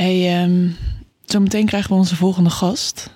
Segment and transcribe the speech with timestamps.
[0.00, 0.68] Hey, ehm,
[1.24, 3.12] zometeen krijgen we onze volgende gast.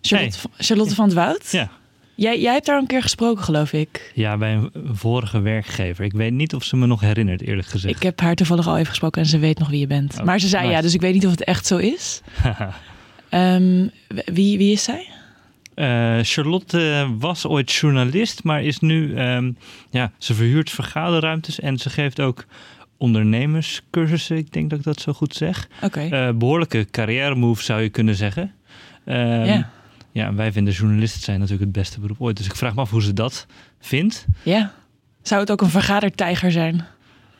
[0.00, 1.50] Charlotte, van- Charlotte van het Woud.
[1.50, 1.70] Ja.
[2.14, 4.12] Jij, jij hebt daar een keer gesproken, geloof ik.
[4.14, 6.04] Ja, bij een vorige werkgever.
[6.04, 7.96] Ik weet niet of ze me nog herinnert, eerlijk gezegd.
[7.96, 10.18] Ik heb haar toevallig al even gesproken en ze weet nog wie je bent.
[10.18, 10.74] Oh, maar ze zei nice.
[10.76, 12.20] ja, dus ik weet niet of het echt zo is.
[13.28, 13.86] Ehm,
[14.24, 15.06] wie, wie is zij?
[15.74, 19.52] Eh, Charlotte was ooit journalist, maar is nu, ehm,
[19.90, 22.44] ja, ze verhuurt vergaderruimtes en ze geeft ook
[23.00, 24.36] ondernemerscursussen.
[24.36, 25.68] Ik denk dat ik dat zo goed zeg.
[25.82, 26.00] Oké.
[26.00, 28.52] Eh, behoorlijke carrière move zou je kunnen zeggen.
[29.04, 29.62] Ehm,
[30.12, 30.34] Ja.
[30.34, 32.36] wij vinden journalisten zijn natuurlijk het beste beroep ooit.
[32.36, 33.46] Dus ik vraag me af hoe ze dat
[33.80, 34.26] vindt.
[34.42, 34.72] ja.
[35.22, 36.84] Zou het ook een vergadertijger zijn?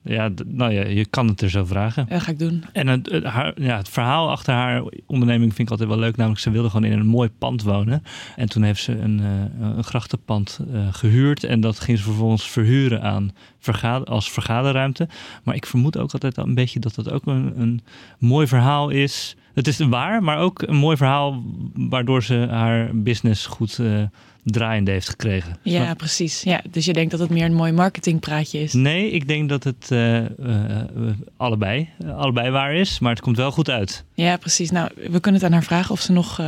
[0.03, 2.07] Ja, nou ja, je kan het er zo vragen.
[2.09, 2.65] Dat ga ik doen.
[2.73, 6.17] En het, het, haar, ja, het verhaal achter haar onderneming vind ik altijd wel leuk.
[6.17, 8.03] Namelijk, ze wilde gewoon in een mooi pand wonen.
[8.37, 11.45] En toen heeft ze een, eh, een grachtenpand eh, gehuurd.
[11.45, 15.09] En dat ging ze vervolgens verhuren aan vergader, als vergaderruimte.
[15.43, 17.81] Maar ik vermoed ook altijd al een beetje dat dat ook een, een
[18.19, 19.37] mooi verhaal is.
[19.55, 21.43] Het is waar, maar ook een mooi verhaal
[21.75, 24.03] waardoor ze haar business goed eh,
[24.45, 25.57] draaiende heeft gekregen.
[25.63, 26.43] Ja, precies.
[26.43, 28.73] Ja, dus je denkt dat het meer een mooi marketingpraatje is.
[28.73, 30.87] Nee, ik denk dat het eh, eh, eh,
[31.37, 32.99] allebei, allebei waar is.
[32.99, 34.05] Maar het komt wel goed uit.
[34.15, 34.71] Ja, precies.
[34.71, 36.39] Nou, we kunnen het aan haar vragen of ze nog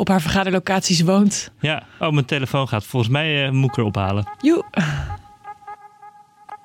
[0.00, 1.50] op haar vergaderlocaties woont.
[1.60, 2.84] Ja, oh, mijn telefoon gaat.
[2.84, 4.28] Volgens mij eh, moet ik er ophalen.
[4.40, 4.64] Joe.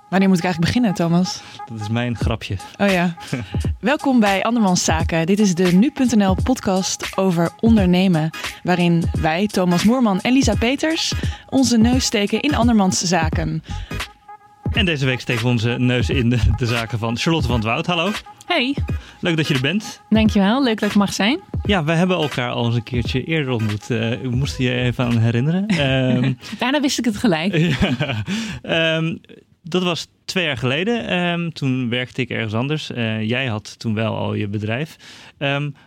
[0.09, 1.41] Wanneer moet ik eigenlijk beginnen, Thomas?
[1.65, 2.57] Dat is mijn grapje.
[2.77, 3.15] Oh ja.
[3.79, 5.25] Welkom bij Andermans Zaken.
[5.25, 8.29] Dit is de Nu.nl podcast over ondernemen.
[8.63, 11.13] Waarin wij, Thomas Moorman en Lisa Peters,
[11.49, 13.63] onze neus steken in andermans zaken.
[14.75, 17.65] En deze week steken we onze neus in de, de zaken van Charlotte van het
[17.65, 17.85] Woud.
[17.85, 18.11] Hallo,
[18.45, 18.75] Hey,
[19.19, 20.01] leuk dat je er bent.
[20.09, 20.63] dankjewel.
[20.63, 21.39] Leuk dat ik mag zijn.
[21.63, 23.81] Ja, wij hebben elkaar al eens een keertje eerder ontmoet.
[23.89, 25.67] Eh we moesten je even aan herinneren.
[25.67, 27.55] Ehm, Daarna wist ik het gelijk.
[27.79, 28.23] ja,
[28.61, 29.15] Ehm,
[29.63, 31.07] dat was twee jaar geleden.
[31.07, 32.91] Ehm, toen werkte ik ergens anders.
[32.91, 34.95] Eh, jij had toen wel al je bedrijf.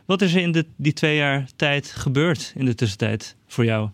[0.06, 3.88] Wat is er in de, die twee jaar tijd gebeurd in de tussentijd voor jou?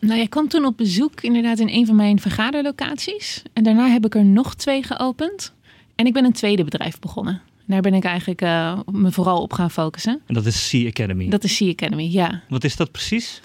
[0.00, 3.42] Nou, jij kwam toen op bezoek inderdaad in een van mijn vergaderlocaties.
[3.52, 5.52] En daarna heb ik er nog twee geopend.
[5.94, 7.40] En ik ben een tweede bedrijf begonnen.
[7.66, 10.20] Daar ben ik eigenlijk eh, me vooral op gaan focussen.
[10.26, 11.28] En dat is Sea Academy.
[11.28, 12.42] Dat is Sea Academy, ja.
[12.48, 13.40] Wat is dat precies?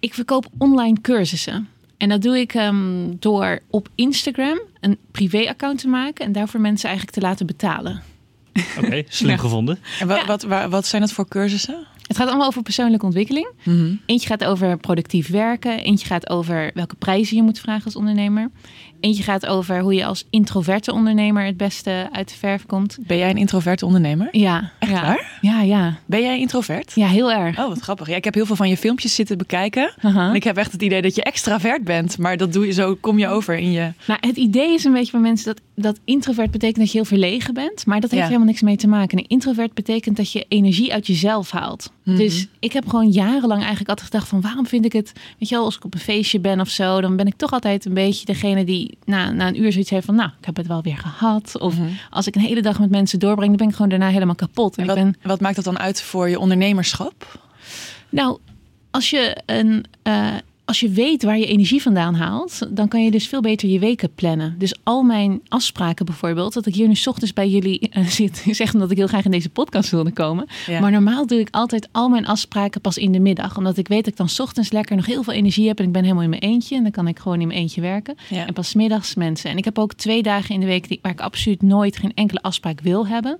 [0.00, 1.68] Ik verkoop online cursussen.
[1.96, 6.24] En dat doe ik ehm, door op Instagram een privé-account te maken...
[6.26, 8.02] en daarvoor mensen eigenlijk te laten betalen.
[8.78, 9.36] Oké, slim Ja.
[9.36, 9.78] gevonden.
[10.00, 10.26] En wa- Ja.
[10.26, 11.86] wat, wa- wat zijn dat voor cursussen?
[12.06, 13.48] Het gaat allemaal over persoonlijke ontwikkeling.
[14.06, 15.78] Eentje gaat over productief werken.
[15.78, 18.50] Eentje gaat over welke prijzen je moet vragen als ondernemer.
[19.00, 22.98] Eentje gaat over hoe je als introverte ondernemer het beste uit de verf komt.
[23.00, 24.28] Ben jij een introverte ondernemer?
[24.30, 25.02] Ja, Echt ja.
[25.02, 25.38] waar?
[25.40, 25.96] Ja, ja.
[26.06, 26.92] Ben jij introvert?
[26.94, 27.58] Ja, heel erg.
[27.58, 28.08] Oh, wat grappig.
[28.08, 29.94] Ja, ik heb heel veel van je filmpjes zitten bekijken.
[30.00, 32.18] En ik heb echt het idee dat je extravert bent.
[32.18, 33.92] Maar dat doe je zo, kom je over in je...
[34.06, 37.04] Nou, het idee is een beetje bij mensen dat, dat introvert betekent dat je heel
[37.06, 37.86] verlegen bent.
[37.86, 38.28] Maar dat heeft Ja.
[38.28, 39.18] helemaal niks mee te maken.
[39.18, 41.92] Een introvert betekent dat je energie uit jezelf haalt.
[42.02, 42.16] Mhm.
[42.16, 45.12] Dus ik heb gewoon jarenlang eigenlijk altijd gedacht van waarom vind ik het...
[45.38, 47.52] Weet je wel, als ik op een feestje ben of zo, dan ben ik toch
[47.52, 50.14] altijd een beetje degene die na, na een uur zoiets heeft van...
[50.14, 51.58] Nou, ik heb het wel weer gehad.
[51.60, 51.88] Of Mhm.
[52.10, 54.76] als ik een hele dag met mensen doorbreng, dan ben ik gewoon daarna helemaal kapot.
[54.76, 57.40] En En ik wat, ben, wat maakt dat dan uit voor je ondernemerschap?
[58.08, 58.38] nou,
[58.90, 60.28] als je, een, eh,
[60.64, 63.78] als je weet waar je energie vandaan haalt, dan kan je dus veel beter je
[63.78, 64.54] weken plannen.
[64.58, 68.42] Dus al mijn afspraken bijvoorbeeld, dat ik hier nu 's ochtends bij jullie eh, zit,
[68.46, 70.46] is omdat ik heel graag in deze podcast wilde komen.
[70.66, 70.80] Ja.
[70.80, 74.04] Maar normaal doe ik altijd al mijn afspraken pas in de middag, omdat ik weet
[74.04, 76.22] dat ik dan 's ochtends lekker nog heel veel energie heb en ik ben helemaal
[76.22, 78.14] in mijn eentje en dan kan ik gewoon in mijn eentje werken.
[78.30, 78.46] Ja.
[78.46, 79.50] En pas middags mensen.
[79.50, 82.14] En ik heb ook twee dagen in de week die, waar ik absoluut nooit geen
[82.14, 83.38] enkele afspraak wil hebben.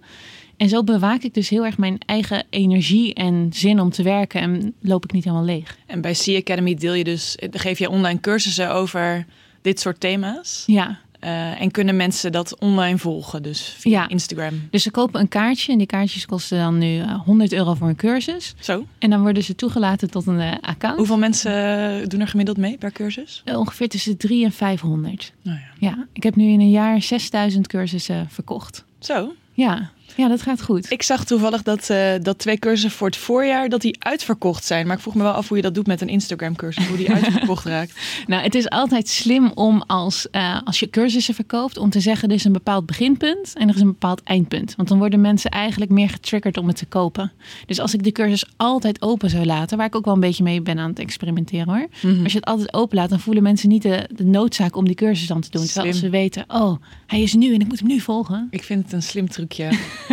[0.56, 4.40] En zo bewaak ik dus heel erg mijn eigen energie en zin om te werken
[4.40, 5.78] en loop ik niet helemaal leeg.
[5.86, 9.26] En bij Sea Academy deel je dus, geef je online cursussen over
[9.62, 10.62] dit soort thema's.
[10.66, 14.08] Ja, Eh, en kunnen mensen dat online volgen, dus via Ja.
[14.08, 14.68] Instagram.
[14.70, 17.88] dus ze kopen een kaartje en die kaartjes kosten dan nu eh, 100 euro voor
[17.88, 18.54] een cursus.
[18.60, 18.86] Zo.
[18.98, 20.96] En dan worden ze toegelaten tot een eh, account.
[20.96, 21.52] Hoeveel mensen
[22.00, 23.42] eh, doen er gemiddeld mee per cursus?
[23.44, 25.32] Eh, ongeveer tussen 3 en 500.
[25.42, 25.88] Nou ja.
[25.88, 28.84] Ja, ik heb nu in een jaar 6000 cursussen verkocht.
[28.98, 29.34] Zo.
[29.52, 30.90] Ja, ja dat gaat goed.
[30.90, 34.86] Ik zag toevallig dat, eh, dat twee cursussen voor het voorjaar dat die uitverkocht zijn.
[34.86, 36.96] Maar ik vroeg me wel af hoe je dat doet met een Instagram cursus, hoe
[36.96, 37.92] die uitverkocht raakt.
[38.26, 42.28] Nou, het is altijd slim om als, eh, als je cursussen verkoopt, om te zeggen
[42.28, 44.74] er is een bepaald beginpunt en er is een bepaald eindpunt.
[44.76, 47.32] Want dan worden mensen eigenlijk meer getriggerd om het te kopen.
[47.66, 50.42] Dus als ik de cursus altijd open zou laten, waar ik ook wel een beetje
[50.42, 51.88] mee ben aan het experimenteren hoor.
[52.02, 52.22] Mhm.
[52.22, 54.94] Als je het altijd open laat, dan voelen mensen niet de, de noodzaak om die
[54.94, 55.66] cursus dan te doen.
[55.66, 56.76] Terwijl ze weten, oh,
[57.06, 58.48] hij is nu en ik moet hem nu volgen.
[58.50, 59.68] Ik vind het een slim trucje.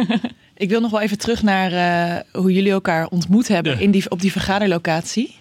[0.57, 3.79] ik wil nog wel even terug naar eh, hoe jullie elkaar ontmoet hebben Ja.
[3.79, 5.35] in die, op die vergaderlocatie.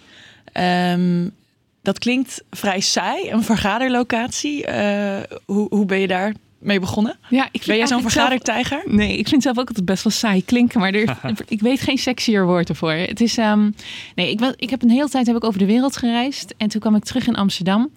[0.51, 1.27] Ehm,
[1.81, 4.65] dat klinkt vrij saai, een vergaderlocatie.
[4.65, 7.17] Eh, hoe, hoe ben je daar mee begonnen?
[7.29, 8.81] Ja, ik Ben jij zo'n zelf- vergadertijger?
[8.85, 11.17] Nee, ik vind zelf ook altijd best wel saai klinken, maar er,
[11.47, 12.91] ik weet geen sexier woord ervoor.
[12.91, 13.69] Het is, ehm,
[14.15, 16.81] nee, ik, ik heb een hele tijd heb ik over de wereld gereisd en toen
[16.81, 17.89] kwam ik terug in Amsterdam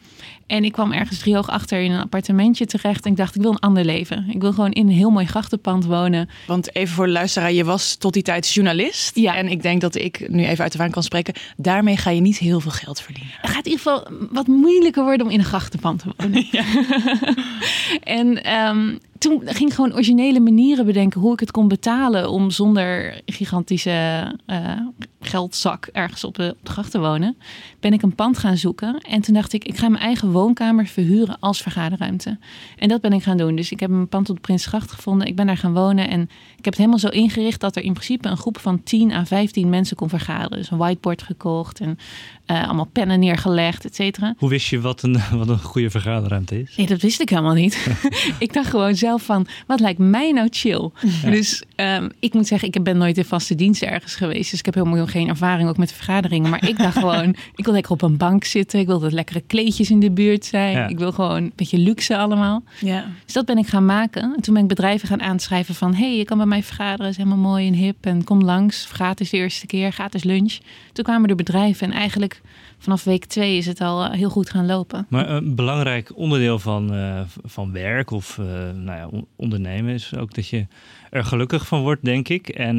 [0.47, 3.51] en ik kwam ergens driehoog achter in een appartementje terecht en ik dacht ik wil
[3.51, 4.27] een ander leven.
[4.29, 6.29] Ik wil gewoon in een heel mooi grachtenpand wonen.
[6.47, 9.17] Want even voor de luisteraar, je was tot die tijd journalist.
[9.17, 9.37] Ja.
[9.37, 11.35] En ik denk dat ik nu even uit de waan kan spreken.
[11.57, 13.33] Daarmee ga je niet heel veel geld verdienen.
[13.41, 16.47] Het gaat in ieder geval wat moeilijker worden om in een grachtenpand te wonen.
[18.21, 22.51] en ehm, toen ging ik gewoon originele manieren bedenken hoe ik het kon betalen om
[22.51, 24.81] zonder gigantische eh,
[25.21, 27.37] geldzak ergens op de, op de gracht te wonen.
[27.81, 30.87] Ben ik een pand gaan zoeken en toen dacht ik, ik ga mijn eigen woonkamer
[30.87, 32.39] verhuren als vergaderruimte.
[32.79, 33.57] En dat ben ik gaan doen.
[33.57, 35.27] Dus ik heb een pand op de Prinsgracht gevonden.
[35.27, 36.21] Ik ben daar gaan wonen en
[36.57, 39.25] ik heb het helemaal zo ingericht dat er in principe een groep van 10 à
[39.25, 40.59] 15 mensen kon vergaderen.
[40.59, 41.99] Dus een whiteboard gekocht en
[42.47, 44.35] eh, allemaal pennen neergelegd, et cetera.
[44.39, 46.77] Hoe wist je wat een, wat een goede vergaderruimte is?
[46.77, 47.87] Nee, dat wist ik helemaal niet.
[48.39, 50.91] ik dacht gewoon zelf van, wat lijkt mij nou chill?
[51.25, 54.51] Dus ehm, ik moet zeggen, ik ben nooit in vaste dienst ergens geweest.
[54.51, 56.51] Dus ik heb helemaal geen ervaring ook met vergaderingen.
[56.51, 58.81] Maar ik dacht gewoon, ik wil lekker op een bank zitten.
[58.81, 60.73] Ik wil dat lekkere kleedjes in de buurt zijn.
[60.73, 60.89] Ja.
[60.89, 62.63] Ik wil gewoon een beetje luxe allemaal.
[62.81, 63.05] Ja.
[63.25, 64.23] Dus dat ben ik gaan maken.
[64.23, 65.95] En toen ben ik bedrijven gaan aanschrijven van...
[65.95, 68.07] hey, je kan bij mij vergaderen, is helemaal mooi en hip.
[68.07, 70.59] En kom langs, gratis de eerste keer, gratis lunch.
[70.93, 72.34] Toen kwamen er bedrijven en eigenlijk
[72.79, 75.07] vanaf week twee is het al eh, heel goed gaan lopen.
[75.09, 80.17] Maar een belangrijk onderdeel van, eh, van werk of eh, nou ja, on- ondernemen is
[80.17, 80.67] ook dat je
[81.11, 82.49] er gelukkig van wordt, denk ik.
[82.49, 82.77] En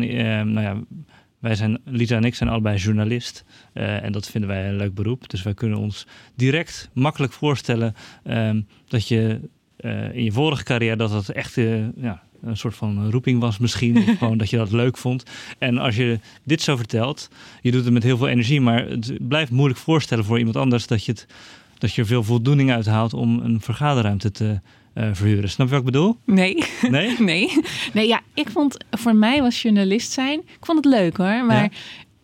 [0.53, 0.75] nou ja,
[1.39, 3.43] wij zijn, Lisa en ik zijn allebei journalist.
[3.73, 5.29] en dat vinden wij een leuk beroep.
[5.29, 7.93] Dus wij kunnen ons direct makkelijk voorstellen
[8.23, 9.39] ehm, dat je
[10.13, 11.55] in je vorige carrière dat dat echt
[11.95, 13.97] ja, een soort van roeping was misschien.
[13.97, 15.23] Of gewoon dat je dat leuk vond.
[15.57, 17.29] En als je dit zo vertelt,
[17.61, 20.87] je doet het met heel veel energie, maar het blijft moeilijk voorstellen voor iemand anders
[20.87, 21.27] dat je, het,
[21.77, 24.59] dat je er veel voldoening uit haalt om een vergaderruimte te
[24.93, 25.49] eh, verhuren.
[25.49, 26.17] Snap je wat ik bedoel?
[26.25, 26.63] Nee.
[26.89, 27.15] Nee?
[27.31, 27.61] Nee.
[27.93, 30.39] Nee, ja, ik vond voor mij was journalist zijn.
[30.39, 31.45] Ik vond het leuk hoor.
[31.45, 31.69] Maar Ja.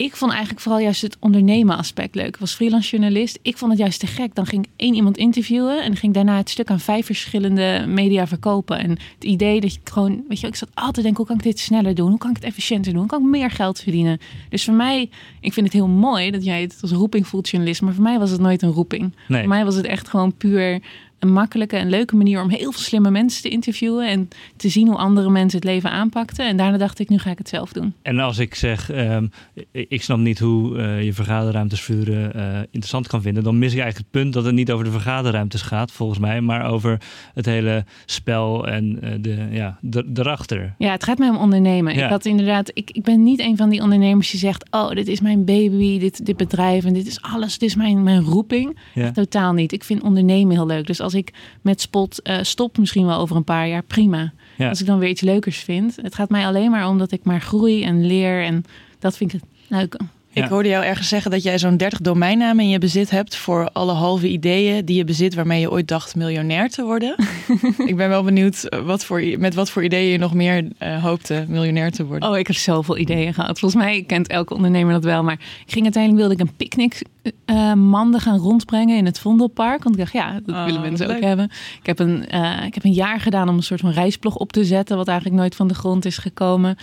[0.04, 2.28] Ik vond eigenlijk vooral juist het ondernemen aspect leuk.
[2.28, 3.40] Ik was freelance journalist.
[3.42, 4.36] Ik vond het juist te gek.
[4.36, 8.28] Dan ging ik één iemand interviewen en ging daarna het stuk aan vijf verschillende media
[8.28, 8.80] verkopen.
[8.80, 11.38] En het idee dat je gewoon, weet je, ik zat altijd te denken: hoe kan
[11.38, 12.10] ik dit sneller doen?
[12.10, 13.02] Hoe kan ik het efficiënter doen?
[13.02, 14.20] Hoe kan ik meer geld verdienen?
[14.50, 15.10] Dus voor mij,
[15.40, 17.82] ik vind het heel mooi dat jij het als roeping voelt, journalist.
[17.82, 19.16] Maar voor mij was het nooit een roeping.
[19.28, 19.40] Nee.
[19.40, 20.82] Voor mij was het echt gewoon puur
[21.22, 24.88] een makkelijke en leuke manier om heel veel slimme mensen te interviewen en te zien
[24.88, 26.48] hoe andere mensen het leven aanpakten.
[26.48, 27.94] En daarna dacht ik, nu ga ik het zelf doen.
[28.02, 29.28] En als ik zeg, ehm,
[29.72, 33.80] ik snap niet hoe eh, je vergaderruimtes vuren eh, interessant kan vinden, dan mis ik
[33.80, 37.02] eigenlijk het punt dat het niet over de vergaderruimtes gaat, volgens mij, maar over
[37.34, 40.76] het hele spel en eh, de, ja, de, erachter.
[40.78, 41.96] Ja, het gaat mij om ondernemen.
[41.96, 42.04] Ja.
[42.04, 45.08] Ik had inderdaad, ik, ik ben niet een van die ondernemers die zegt, oh, dit
[45.08, 48.80] is mijn baby, dit, dit bedrijf en dit is alles, dit is mijn, mijn roeping.
[48.94, 49.12] Ja.
[49.12, 49.72] Totaal niet.
[49.72, 50.88] Ik vind ondernemen heel leuk.
[50.88, 54.34] Dus als ik met spot eh, stop, misschien wel over een paar jaar, prima.
[54.58, 54.70] Ja.
[54.70, 55.96] Als ik dan weer iets leukers vind.
[56.02, 58.64] Het gaat mij alleen maar om dat ik maar groei en leer en
[59.00, 59.42] dat vind ik.
[59.68, 59.88] Ja.
[60.34, 63.70] Ik hoorde jou ergens zeggen dat jij zo'n 30 domeinnamen in je bezit hebt voor
[63.74, 67.16] alle halve ideeën die je bezit waarmee je ooit dacht miljonair te worden.
[67.86, 71.46] ik ben wel benieuwd wat voor, met wat voor ideeën je nog meer eh, hoopte
[71.48, 72.30] miljonair te worden.
[72.30, 73.60] Oh, ik heb zoveel ideeën gehad.
[73.60, 75.24] Volgens mij kent elke ondernemer dat wel.
[75.24, 77.02] Maar ik ging uiteindelijk wilde ik een picknick
[77.46, 79.84] eh, manden gaan rondbrengen in het Vondelpark.
[79.84, 81.24] Want ik dacht, ja, dat Oh, willen mensen ook leuk.
[81.24, 81.46] hebben.
[81.80, 82.22] Ik heb, een,
[82.66, 84.98] ik heb een jaar gedaan om een soort van reisblog op te zetten.
[84.98, 86.78] Wat eigenlijk nooit van de grond is gekomen.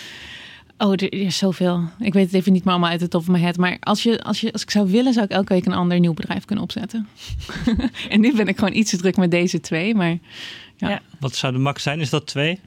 [0.79, 1.83] Oh, er, is zoveel.
[1.99, 3.57] Ik weet het even niet meer allemaal uit de top van mijn head.
[3.57, 6.01] Maar als, je, als, je, als ik zou willen, zou ik elke week een ander
[6.01, 7.09] nieuw bedrijf kunnen opzetten.
[8.09, 9.95] en nu ben ik gewoon iets te druk met deze twee.
[9.95, 10.19] Maar
[11.21, 12.01] Wat zou de max zijn?
[12.01, 12.61] Is dat twee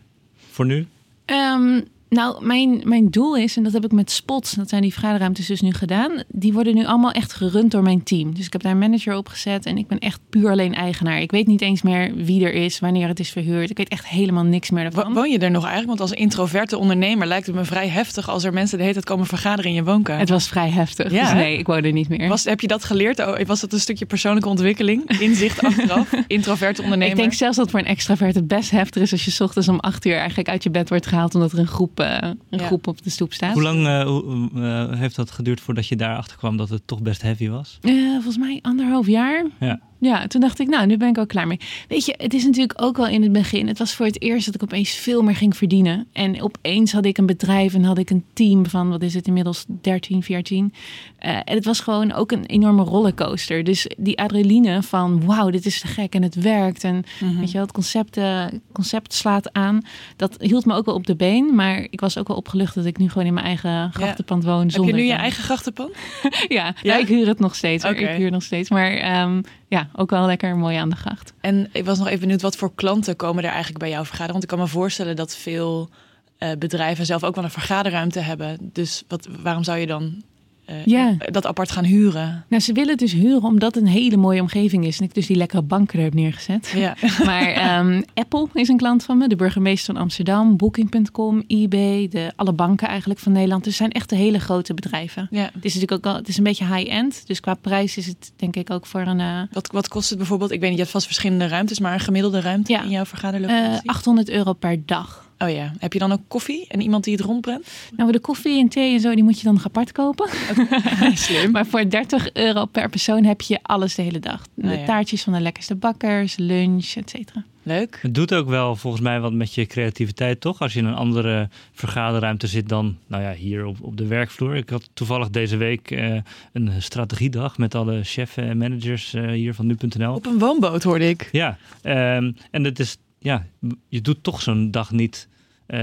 [0.50, 0.88] voor nu?
[1.26, 1.82] Ehm,
[2.16, 5.46] nou, mijn, mijn doel is, en dat heb ik met Spots, dat zijn die vergaderruimtes
[5.46, 6.24] dus nu gedaan.
[6.28, 8.36] Die worden nu allemaal echt gerund door mijn team.
[8.36, 11.22] Dus ik heb daar een manager op gezet en ik ben echt puur alleen eigenaar.
[11.22, 13.70] Ik weet niet eens meer wie er is, wanneer het is verhuurd.
[13.70, 15.14] Ik weet echt helemaal niks meer daarvan.
[15.14, 15.98] Woon je er nog eigenlijk?
[15.98, 19.06] Want als introverte ondernemer lijkt het me vrij heftig als er mensen de hele tijd
[19.06, 20.22] komen vergaderen in je woonkamer.
[20.22, 21.12] Het was vrij heftig.
[21.12, 22.28] Ja, dus nee, ik woon er niet meer.
[22.28, 23.20] Was, heb je dat geleerd?
[23.20, 25.20] Oh, was dat een stukje persoonlijke ontwikkeling?
[25.20, 26.12] Inzicht achteraf?
[26.28, 27.16] Introverte ondernemer?
[27.16, 29.68] ik denk zelfs dat voor een extravert het best heftig is als je 's ochtends
[29.68, 32.66] om acht uur eigenlijk uit je bed wordt gehaald omdat er een groep, een Ja.
[32.66, 33.54] groep op de stoep staat.
[33.54, 37.02] Hoe lang eh, hoe, eh, heeft dat geduurd voordat je daarachter kwam dat het toch
[37.02, 37.78] best heavy was?
[37.82, 39.46] Eh, volgens mij anderhalf jaar.
[39.60, 39.80] Ja.
[40.02, 41.60] Ja, toen dacht ik, nou, nu ben ik ook klaar mee.
[41.88, 43.68] Weet je, het is natuurlijk ook wel in het begin.
[43.68, 46.08] Het was voor het eerst dat ik opeens veel meer ging verdienen.
[46.14, 49.28] En opeens had ik een bedrijf en had ik een team van, wat is het
[49.28, 50.74] inmiddels, 13, 14.
[51.18, 53.64] Eh, en het was gewoon ook een enorme rollercoaster.
[53.64, 56.84] Dus die adrenaline van, wauw, dit is te gek en het werkt.
[56.84, 57.38] En Mhm.
[57.40, 59.82] weet je wel, het concept, eh, concept slaat aan.
[60.16, 61.56] Dat hield me ook wel op de been.
[61.56, 64.60] Maar ik was ook wel opgelucht dat ik nu gewoon in mijn eigen grachtenpand woon.
[64.60, 65.92] Heb je zonder nu je eigen grachtenpand?
[66.48, 66.98] ja, Ja?
[66.98, 67.84] ik huur het nog steeds.
[67.84, 68.70] Ik huur nog steeds.
[68.70, 69.42] Maar ehm,
[69.72, 71.34] ja, ook wel lekker mooi aan de gracht.
[71.40, 74.32] En ik was nog even benieuwd, wat voor klanten komen er eigenlijk bij jou vergaderen?
[74.32, 75.90] Want ik kan me voorstellen dat veel
[76.38, 78.58] eh, bedrijven zelf ook wel een vergaderruimte hebben.
[78.62, 80.24] Dus wat, waarom zou je dan
[80.72, 81.16] eh, Ja.
[81.32, 82.46] dat apart gaan huren?
[82.48, 84.98] Nou, ze willen het dus huren omdat het een hele mooie omgeving is.
[85.00, 86.72] En ik dus die lekkere banken er heb neergezet.
[86.76, 86.96] Ja.
[87.26, 92.32] Maar ehm, Apple is een klant van me, de burgemeester van Amsterdam, Booking.com, eBay, de,
[92.36, 93.64] alle banken eigenlijk van Nederland.
[93.64, 95.28] Dus het zijn echt de hele grote bedrijven.
[95.32, 95.50] ja.
[95.54, 97.24] Het is natuurlijk ook al, het is een beetje high-end.
[97.28, 100.18] Dus qua prijs is het denk ik ook voor een eh, Wat, wat kost het
[100.18, 100.52] bijvoorbeeld?
[100.52, 102.84] Ik weet niet, je hebt vast verschillende ruimtes, maar een gemiddelde ruimte Ja.
[102.84, 103.90] in jouw eh, vergaderlocatie?
[103.90, 105.30] 800 euro per dag.
[105.42, 105.72] Oh ja.
[105.80, 107.72] Heb je dan ook koffie en iemand die het rondbrengt?
[107.96, 110.30] Nou, de koffie en thee en zo, die moet je dan nog apart kopen.
[111.14, 111.52] Slim.
[111.52, 114.42] Maar voor 30 euro per persoon heb je alles de hele dag.
[114.54, 114.86] De Nou ja.
[114.86, 117.44] taartjes van de lekkerste bakkers, lunch, et cetera.
[117.64, 118.00] Leuk.
[118.02, 120.62] Het doet ook wel volgens mij wat met je creativiteit, toch?
[120.62, 124.56] Als je in een andere vergaderruimte zit dan, nou ja, hier op, op de werkvloer.
[124.56, 126.18] Ik had toevallig deze week eh,
[126.54, 130.14] een strategiedag met alle chefs en managers eh, hier van nu.nl.
[130.14, 131.30] Op een woonboot hoorde ik.
[131.32, 133.46] Ja, ehm, en het is, ja,
[133.88, 135.28] je doet toch zo'n dag niet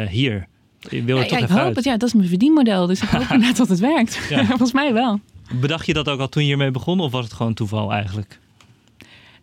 [0.08, 0.46] hier.
[0.80, 1.76] Je wil Ja, ja, ik hoop uit.
[1.76, 1.84] het.
[1.84, 2.86] Ja, dat is mijn verdienmodel.
[2.86, 4.20] Dus ik hoop inderdaad dat het werkt.
[4.28, 4.44] Ja.
[4.46, 5.20] Volgens mij wel.
[5.60, 8.38] Bedacht je dat ook al toen je hiermee begon of was het gewoon toeval eigenlijk?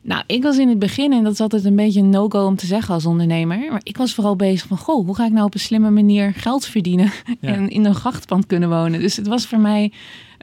[0.01, 2.55] Nou, ik was in het begin, en dat is altijd een beetje een no-go om
[2.55, 3.71] te zeggen als ondernemer.
[3.71, 6.33] Maar ik was vooral bezig van, goh, hoe ga ik nou op een slimme manier
[6.33, 7.11] geld verdienen
[7.41, 7.49] Ja.
[7.53, 8.99] en in een grachtpand kunnen wonen.
[8.99, 9.91] Dus het was voor mij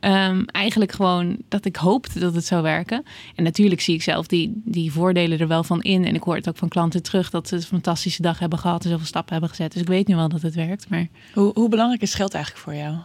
[0.03, 3.03] ehm, eigenlijk gewoon dat ik hoopte dat het zou werken.
[3.35, 6.05] En natuurlijk zie ik zelf die, die voordelen er wel van in.
[6.05, 8.85] En ik hoor het ook van klanten terug dat ze een fantastische dag hebben gehad
[8.85, 9.73] en zoveel stappen hebben gezet.
[9.73, 10.89] Dus ik weet nu wel dat het werkt.
[10.89, 12.97] Maar Hoe, hoe belangrijk is geld eigenlijk voor jou?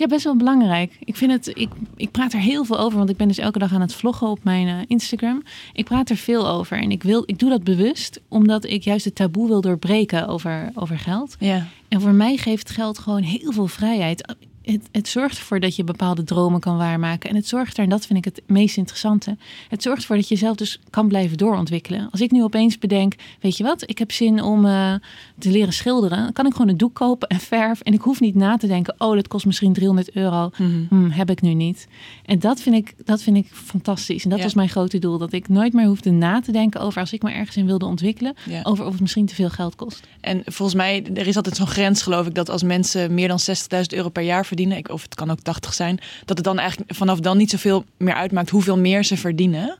[0.00, 0.96] ja, best wel belangrijk.
[1.04, 3.58] Ik vind het, ik, ik praat er heel veel over, want ik ben dus elke
[3.58, 5.42] dag aan het vloggen op mijn eh, Instagram.
[5.72, 9.04] Ik praat er veel over en ik, wil, ik doe dat bewust, omdat ik juist
[9.04, 11.36] het taboe wil doorbreken over, over geld.
[11.38, 11.66] Ja.
[11.88, 14.36] En voor mij geeft geld gewoon heel veel vrijheid.
[14.72, 17.30] Het, het zorgt ervoor dat je bepaalde dromen kan waarmaken.
[17.30, 19.36] En het zorgt er, en dat vind ik het meest interessante,
[19.68, 22.08] het zorgt ervoor dat je zelf dus kan blijven doorontwikkelen.
[22.10, 24.94] Als ik nu opeens bedenk, weet je wat, ik heb zin om eh,
[25.38, 27.80] te leren schilderen, dan kan ik gewoon een doek kopen en verf.
[27.80, 30.50] En ik hoef niet na te denken, oh, dat kost misschien 300 euro.
[30.88, 31.86] Hm, heb ik nu niet.
[32.24, 34.24] En dat vind ik, dat vind ik fantastisch.
[34.24, 34.44] En dat Ja.
[34.44, 35.18] was mijn grote doel.
[35.18, 37.84] Dat ik nooit meer hoefde na te denken over als ik me ergens in wilde
[37.86, 38.34] ontwikkelen.
[38.48, 38.60] Ja.
[38.62, 40.06] Over of het misschien te veel geld kost.
[40.20, 43.38] En volgens mij, er is altijd zo'n grens, geloof ik, dat als mensen meer dan
[43.40, 43.46] 60.000
[43.88, 46.94] euro per jaar verdienen, ik, of het kan ook 80 zijn, dat het dan eigenlijk
[46.94, 49.78] vanaf dan niet zoveel meer uitmaakt hoeveel meer ze verdienen.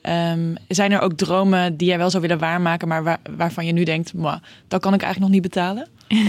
[0.00, 3.72] Ehm, zijn er ook dromen die jij wel zou willen waarmaken, maar waar- waarvan je
[3.72, 4.36] nu denkt, "Mwah,
[4.68, 5.86] dat kan ik eigenlijk nog niet betalen?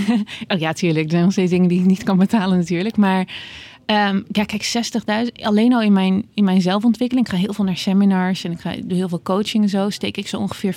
[0.48, 1.06] Oh ja, tuurlijk.
[1.06, 2.98] Er zijn nog steeds dingen die ik niet kan betalen natuurlijk.
[2.98, 3.28] Maar
[3.86, 4.64] ehm, ja, kijk,
[5.26, 5.44] 60.000.
[5.44, 7.28] Alleen al in mijn, in mijn zelfontwikkeling.
[7.28, 9.70] Ik ga heel veel naar seminars en ik ga, ik doe heel veel coaching en
[9.70, 9.90] zo.
[9.90, 10.74] Steek ik zo ongeveer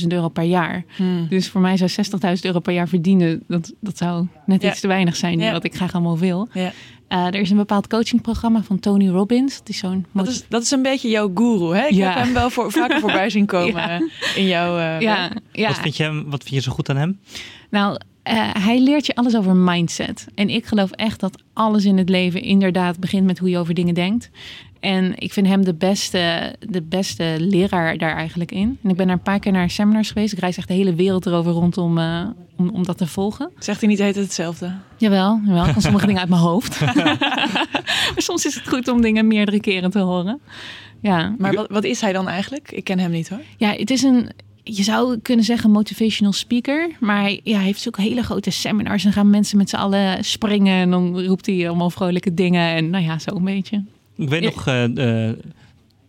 [0.00, 0.84] 50.000 euro per jaar.
[1.28, 1.90] Dus voor mij zou
[2.36, 4.70] 60.000 euro per jaar verdienen, dat, dat zou net Ja.
[4.70, 5.38] iets te weinig zijn.
[5.38, 5.52] Ja.
[5.52, 6.48] Wat ik graag allemaal wil.
[6.52, 6.72] Ja.
[7.08, 9.56] Eh, er is een bepaald coachingprogramma van Tony Robbins.
[9.56, 11.86] Het is zo'n Dat is, dat is een beetje jouw guru, hè?
[11.86, 12.12] Ik Ja.
[12.12, 14.00] heb hem wel voor, vaker voorbij zien komen Ja.
[14.36, 14.78] in jouw...
[14.78, 15.68] eh, ja, ja.
[15.68, 17.20] Wat, vind je, hem- wat vind je zo goed aan hem?
[17.70, 20.26] Nou, eh, hij leert je alles over mindset.
[20.34, 23.74] En ik geloof echt dat alles in het leven inderdaad begint met hoe je over
[23.74, 24.30] dingen denkt.
[24.80, 28.78] En ik vind hem de beste, de beste leraar daar eigenlijk in.
[28.82, 30.32] En ik ben daar een paar keer naar seminars geweest.
[30.32, 33.50] Ik reis echt de hele wereld erover rond om, eh, om, om dat te volgen.
[33.58, 34.72] Zegt hij niet heet het hetzelfde?
[34.96, 35.66] Jawel, jawel.
[35.66, 36.80] Ik kan sommige dingen uit mijn hoofd.
[38.10, 40.40] maar soms is het goed om dingen meerdere keren te horen.
[41.00, 42.72] Ja, Maar wat, wat is hij dan eigenlijk?
[42.72, 43.40] Ik ken hem niet hoor.
[43.56, 44.30] ja, het is een.
[44.62, 46.90] Je zou kunnen zeggen motivational speaker.
[47.00, 49.04] Maar hij, ja, hij heeft ook hele grote seminars.
[49.04, 50.74] En gaan mensen met z'n allen springen.
[50.80, 52.74] En dan roept hij allemaal vrolijke dingen.
[52.74, 53.84] En nou ja, zo een beetje.
[54.16, 54.48] Ik weet Ja.
[54.50, 55.36] nog, eh, eh,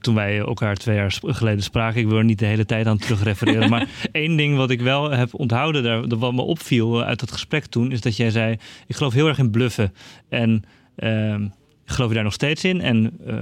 [0.02, 2.98] toen wij elkaar twee jaar geleden spraken, ik wil er niet de hele tijd aan
[2.98, 7.20] terugrefereren, maar één ding wat ik wel heb onthouden, daar, dat wat me opviel uit
[7.20, 9.94] dat gesprek toen, is dat jij zei, ik geloof heel erg in bluffen.
[10.30, 10.64] En
[10.96, 11.48] ehm,
[11.86, 12.82] geloof je daar nog steeds in?
[12.82, 13.36] En eh,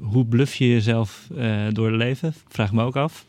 [0.00, 2.34] hoe bluff je jezelf eh, door het leven?
[2.48, 3.24] Vraag me ook af.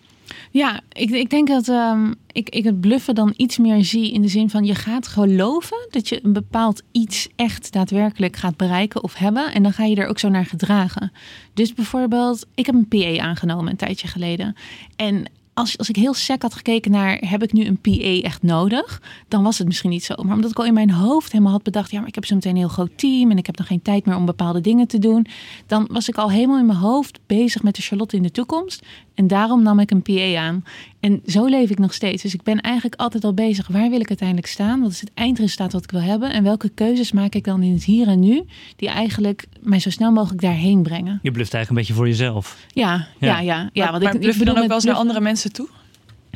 [0.51, 4.21] Ja, ik, ik denk dat ehm, ik, ik het bluffen dan iets meer zie in
[4.21, 9.03] de zin van je gaat geloven dat je een bepaald iets echt daadwerkelijk gaat bereiken
[9.03, 9.53] of hebben.
[9.53, 11.11] En dan ga je er ook zo naar gedragen.
[11.53, 14.55] Dus bijvoorbeeld, ik heb een PA aangenomen een tijdje geleden.
[14.95, 18.43] En als, als ik heel sec had gekeken naar heb ik nu een PA echt
[18.43, 20.13] nodig, dan was het misschien niet zo.
[20.23, 22.35] Maar omdat ik al in mijn hoofd helemaal had bedacht, ja, maar ik heb zo
[22.35, 24.87] meteen een heel groot team en ik heb nog geen tijd meer om bepaalde dingen
[24.87, 25.25] te doen,
[25.67, 28.85] dan was ik al helemaal in mijn hoofd bezig met de Charlotte in de toekomst.
[29.13, 30.63] En daarom nam ik een PA aan.
[30.99, 32.21] En zo leef ik nog steeds.
[32.21, 33.67] Dus ik ben eigenlijk altijd al bezig.
[33.67, 34.81] Waar wil ik uiteindelijk staan?
[34.81, 36.33] Wat is het eindresultaat wat ik wil hebben?
[36.33, 38.43] En welke keuzes maak ik dan in het hier en nu?
[38.75, 41.19] Die eigenlijk mij zo snel mogelijk daarheen brengen.
[41.21, 42.57] Je bluft eigenlijk een beetje voor jezelf.
[42.73, 43.39] Ja, ja, Ja.
[43.39, 43.69] ja.
[43.73, 45.67] ja, maar, want maar ik, bluff je dan ook wel eens naar andere mensen toe?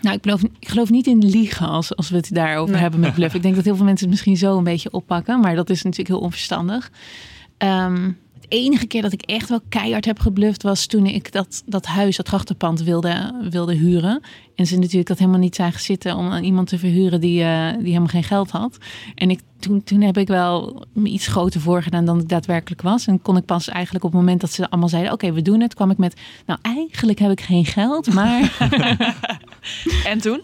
[0.01, 2.81] nou, ik geloof, ik geloof niet in liegen als, als we het daarover Nee.
[2.81, 3.33] hebben met bluff.
[3.35, 5.81] Ik denk dat heel veel mensen het misschien zo een beetje oppakken, maar dat is
[5.81, 6.91] natuurlijk heel onverstandig.
[7.57, 11.63] Ehm, Het enige keer dat ik echt wel keihard heb gebluft was toen ik dat,
[11.65, 14.21] dat huis, dat grachtenpand wilde, wilde huren.
[14.57, 17.71] En ze natuurlijk dat helemaal niet zagen zitten om aan iemand te verhuren die, eh,
[17.71, 18.77] die helemaal geen geld had.
[19.15, 23.07] En ik, toen, toen heb ik wel me iets groter voorgedaan dan ik daadwerkelijk was.
[23.07, 25.61] En kon ik pas eigenlijk op het moment dat ze allemaal zeiden: Oké, we doen
[25.61, 28.57] het, kwam ik met: Nou, eigenlijk heb ik geen geld, maar.
[30.05, 30.41] En toen?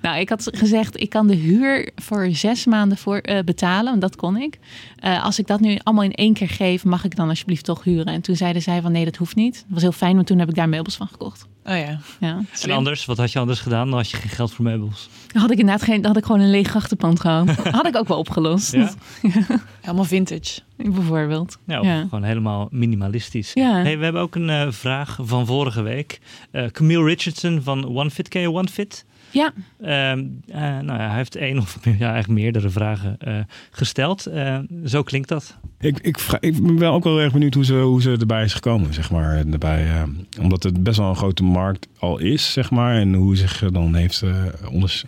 [0.00, 3.90] Nou, ik had gezegd, ik kan de huur voor zes maanden voor, eh, betalen.
[3.90, 4.58] Want dat kon ik.
[4.96, 7.84] Eh, als ik dat nu allemaal in één keer geef, mag ik dan alsjeblieft toch
[7.84, 8.06] huren?
[8.06, 9.54] En toen zeiden zij van nee, dat hoeft niet.
[9.54, 11.46] Dat was heel fijn, want toen heb ik daar meubels van gekocht.
[11.68, 11.98] Oh ja.
[12.20, 12.40] Ja.
[12.62, 13.88] En anders, wat had je anders gedaan?
[13.88, 15.08] Dan had je geen geld voor meubels.
[15.32, 17.48] Dan had ik inderdaad geen, dan had ik gewoon een leeg grachtenpand gehad.
[17.70, 18.72] had ik ook wel opgelost.
[18.72, 18.92] Ja?
[19.80, 20.60] Helemaal vintage.
[20.76, 21.58] Bijvoorbeeld.
[21.66, 23.52] Ja, gewoon helemaal minimalistisch.
[23.54, 23.82] Ja.
[23.82, 26.20] Hey, we hebben ook een eh, vraag van vorige week.
[26.50, 28.28] Eh, Camille Richardson van OneFit.
[28.28, 29.04] Ken je OneFit?
[29.36, 33.38] Ja, Ehm, eh, nou ja, hij heeft één of ja, eigenlijk meerdere vragen eh,
[33.70, 34.26] gesteld.
[34.26, 35.58] Eh, zo klinkt dat.
[35.80, 38.44] Ik, ik, vra- ik ben wel ook wel erg benieuwd hoe ze, hoe ze erbij
[38.44, 39.36] is gekomen, zeg maar.
[39.36, 40.02] Erbij, eh,
[40.40, 42.94] omdat het best wel een grote markt al is, zeg maar.
[42.96, 45.04] En hoe zich dan heeft, eh, onders,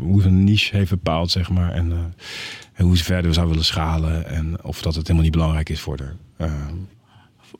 [0.00, 1.72] hoe ze een niche heeft bepaald, zeg maar.
[1.72, 1.98] En, eh,
[2.72, 4.26] en hoe ze verder zou willen schalen.
[4.28, 6.50] En of dat het helemaal niet belangrijk is voor haar.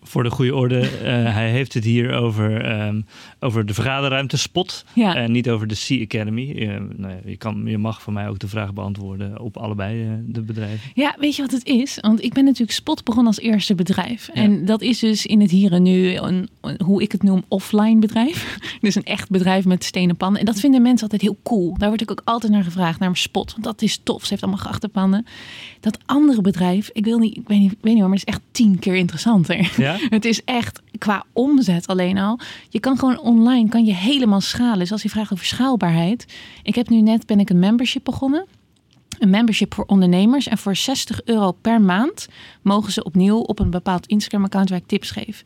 [0.06, 3.00] Voor de goede orde, eh, hij heeft het hier over, ehm,
[3.40, 4.84] over de vergaderruimte Spot.
[4.92, 5.14] ja.
[5.14, 6.50] En niet over de Sea Academy.
[6.58, 10.02] Eh, nou ja, je, kan, je mag van mij ook de vraag beantwoorden op allebei
[10.02, 10.90] eh, de bedrijven.
[10.94, 11.98] Ja, weet je wat het is?
[12.00, 14.28] Want ik ben natuurlijk Spot begonnen als eerste bedrijf.
[14.34, 14.42] Ja.
[14.42, 17.44] En dat is dus in het hier en nu een, een- hoe ik het noem,
[17.48, 18.58] offline bedrijf.
[18.80, 20.40] Dus een echt bedrijf met stenen pannen.
[20.40, 21.74] En dat vinden mensen altijd heel cool.
[21.78, 23.52] Daar word ik ook altijd naar gevraagd, naar mijn Spot.
[23.52, 24.22] Want dat is tof.
[24.22, 25.26] Ze heeft allemaal grachtenpannen.
[25.80, 28.28] Dat andere bedrijf, ik, wil niet, ik weet niet, ik weet niet hoor, maar het
[28.28, 29.72] is echt tien keer interessanter.
[29.76, 29.95] Ja?
[30.08, 32.38] Het is echt qua omzet alleen al.
[32.68, 34.78] Je kan gewoon online kan je helemaal schalen.
[34.78, 36.26] Dus als je vraagt over schaalbaarheid.
[36.62, 38.46] Ik heb nu net ben ik een membership begonnen.
[39.18, 40.48] Een membership voor ondernemers.
[40.48, 42.26] En voor 60 euro per maand
[42.62, 45.42] mogen ze opnieuw op een bepaald Instagram-account waar ik tips geef.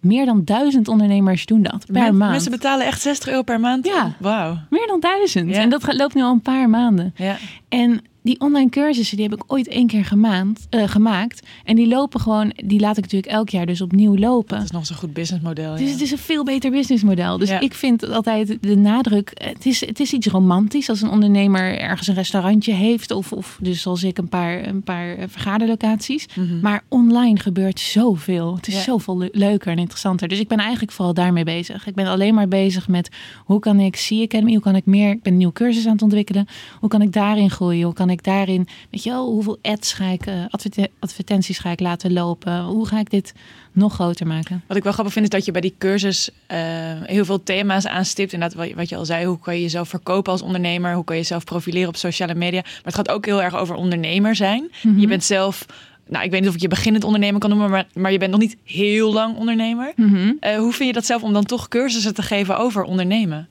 [0.00, 2.30] Meer dan duizend ondernemers doen dat per maand.
[2.32, 3.86] Mensen betalen echt 60 euro per maand?
[3.86, 4.14] Ja.
[4.18, 4.58] Wauw.
[4.70, 5.50] Meer dan duizend.
[5.50, 5.60] Ja.
[5.60, 7.12] En dat gaat- loopt nu al een paar maanden.
[7.16, 7.36] Ja.
[7.68, 11.46] En die online cursussen, die heb ik ooit één keer gemaakt, eh, gemaakt.
[11.64, 14.56] En die lopen gewoon, die laat ik natuurlijk elk jaar dus opnieuw lopen.
[14.56, 15.72] Dat is nog zo'n goed businessmodel.
[15.76, 15.92] Dus ja.
[15.92, 17.38] het is een veel beter businessmodel.
[17.38, 17.60] Dus Ja.
[17.60, 19.30] ik vind altijd de nadruk.
[19.34, 23.10] Het is, het is iets romantisch als een ondernemer ergens een restaurantje heeft.
[23.10, 26.26] Of, of dus zoals ik een paar, een paar eh, vergaderlocaties.
[26.34, 26.60] Mhm.
[26.60, 28.56] Maar online gebeurt zoveel.
[28.56, 28.80] Het is Ja.
[28.82, 30.28] zoveel le- leuker en interessanter.
[30.28, 31.86] Dus ik ben eigenlijk vooral daarmee bezig.
[31.86, 33.08] Ik ben alleen maar bezig met
[33.44, 35.92] hoe kan ik Sea Academy, hoe kan ik meer, ik ben een nieuwe cursus aan
[35.92, 36.46] het ontwikkelen.
[36.80, 37.84] Hoe kan ik daarin groeien?
[37.84, 41.70] Hoe kan ik daarin, weet je wel, hoeveel ads ga ik, eh, adverte- advertenties ga
[41.70, 42.62] ik laten lopen?
[42.62, 43.32] Hoe ga ik dit
[43.72, 44.62] nog groter maken?
[44.66, 46.58] Wat ik wel grappig vind is dat je bij die cursus eh,
[47.02, 48.32] heel veel thema's aanstipt.
[48.32, 50.94] Inderdaad, wat je- wat je al zei, hoe kan je jezelf verkopen als ondernemer?
[50.94, 52.60] Hoe kan je jezelf profileren op sociale media?
[52.60, 54.70] Maar het gaat ook heel erg over ondernemer zijn.
[54.82, 54.98] Mhm.
[54.98, 55.66] Je bent zelf,
[56.08, 58.30] nou ik weet niet of ik je beginnend ondernemer kan noemen, maar, maar je bent
[58.30, 59.92] nog niet heel lang ondernemer.
[59.96, 60.32] Mhm.
[60.40, 63.48] Eh, hoe vind je dat zelf om dan toch cursussen te geven over ondernemen?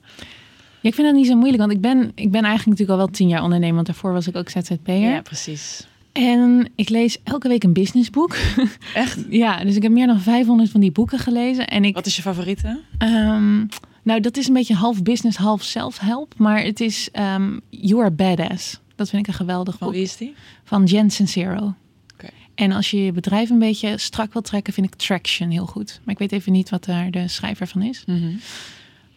[0.84, 2.96] Ja, ik vind dat niet zo moeilijk, want ik ben, ik ben eigenlijk natuurlijk al
[2.96, 4.98] wel tien jaar ondernemer, want daarvoor was ik ook ZZP'er.
[4.98, 5.86] Ja, precies.
[6.12, 8.36] En ik lees elke week een businessboek.
[8.94, 9.18] Echt?
[9.30, 11.66] ja, dus ik heb meer dan 500 van die boeken gelezen.
[11.66, 12.80] En ik, Wat is je favoriete?
[12.98, 13.64] ehm,
[14.02, 18.10] nou, dat is een beetje half business, half self-help, maar het is ehm You Are
[18.10, 18.80] Badass.
[18.96, 19.96] Dat vind ik een geweldig Van boek.
[19.96, 20.34] wie is die?
[20.64, 21.74] Van Jen Sincero.
[22.14, 22.28] Oké.
[22.54, 26.00] En als je je bedrijf een beetje strak wil trekken, vind ik Traction heel goed.
[26.04, 28.02] Maar ik weet even niet wat daar de schrijver van is.
[28.06, 28.32] Mhm.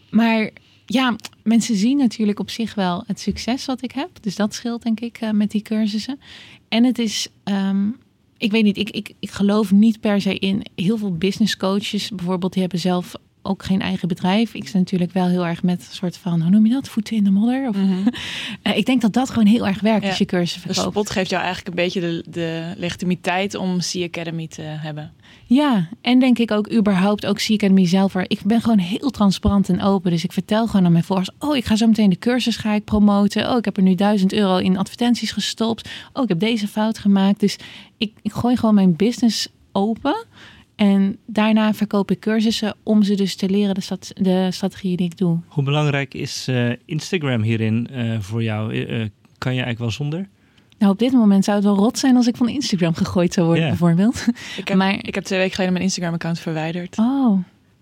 [0.10, 0.50] Maar
[0.90, 4.10] ja, mensen zien natuurlijk op zich wel het succes wat ik heb.
[4.22, 6.20] Dus dat scheelt denk ik eh, met die cursussen.
[6.68, 7.90] En het is, ehm,
[8.38, 12.10] ik weet niet, ik, ik, ik geloof niet per se in heel veel business coaches.
[12.10, 13.16] Bijvoorbeeld, die hebben zelf
[13.48, 14.54] ook geen eigen bedrijf.
[14.54, 16.88] Ik sta natuurlijk wel heel erg met een soort van, hoe noem je dat?
[16.90, 17.68] Voeten in de modder?
[17.70, 18.08] Of, Mhm.
[18.62, 20.10] Eh, ik denk dat dat gewoon heel erg werkt Ja.
[20.10, 20.96] als je cursussen Dus verkoopt.
[20.98, 25.12] Spot geeft jou eigenlijk een beetje de, de legitimiteit om Sea Academy te hebben.
[25.46, 28.14] Ja, en denk ik ook überhaupt ook aan mezelf.
[28.14, 30.12] waar- Ik ben gewoon heel transparant en open.
[30.12, 31.30] Dus ik vertel gewoon aan mijn volgers.
[31.40, 33.52] Oh, ik ga zo meteen de cursus ga ik promoten.
[33.52, 35.90] Oh, ik heb er nu duizend euro in advertenties gestopt.
[36.14, 37.40] Oh, ik heb deze fout gemaakt.
[37.40, 37.58] Dus
[37.98, 40.26] ik, ik gooi gewoon mijn business open.
[40.78, 45.06] En daarna verkoop ik cursussen om ze dus te leren de, stat- de strategieën die
[45.06, 45.38] ik doe.
[45.48, 48.74] Hoe belangrijk is eh, Instagram hierin eh, voor jou?
[48.86, 48.86] Eh,
[49.38, 50.28] kan je eigenlijk wel zonder?
[50.78, 53.48] Nou, op dit moment zou het wel rot zijn als ik van Instagram gegooid zou
[53.48, 54.26] worden, bijvoorbeeld.
[54.58, 56.98] Ik heb, Maar- ik heb twee weken geleden mijn Instagram-account verwijderd.
[56.98, 57.40] Oh,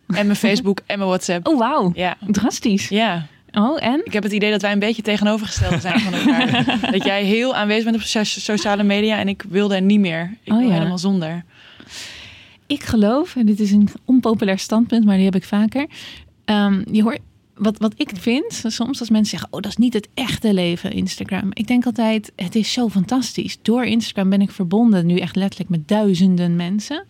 [0.08, 1.48] En mijn Facebook en mijn WhatsApp.
[1.48, 1.92] oh wauw.
[1.96, 2.18] Ja.
[2.28, 2.90] Drastisch.
[2.90, 4.02] Ja, Oh, en?
[4.06, 6.66] ik heb het idee dat wij een beetje tegenovergesteld zijn van elkaar.
[6.92, 10.38] dat jij heel aanwezig bent op so- sociale media en ik wilde niet meer.
[10.44, 10.74] Ik Oh, wil ja.
[10.74, 11.44] helemaal zonder.
[12.68, 15.88] Ik geloof, en dit is een onpopulair standpunt, maar die heb ik vaker.
[16.46, 17.20] Ehm, je hoort,
[17.56, 20.92] wat, wat ik vind, soms als mensen zeggen, oh, dat is niet het echte leven,
[20.92, 21.50] Instagram.
[21.54, 23.58] Ik denk altijd, het is zo fantastisch.
[23.62, 27.06] Door Instagram ben ik verbonden, nu echt letterlijk met duizenden mensen.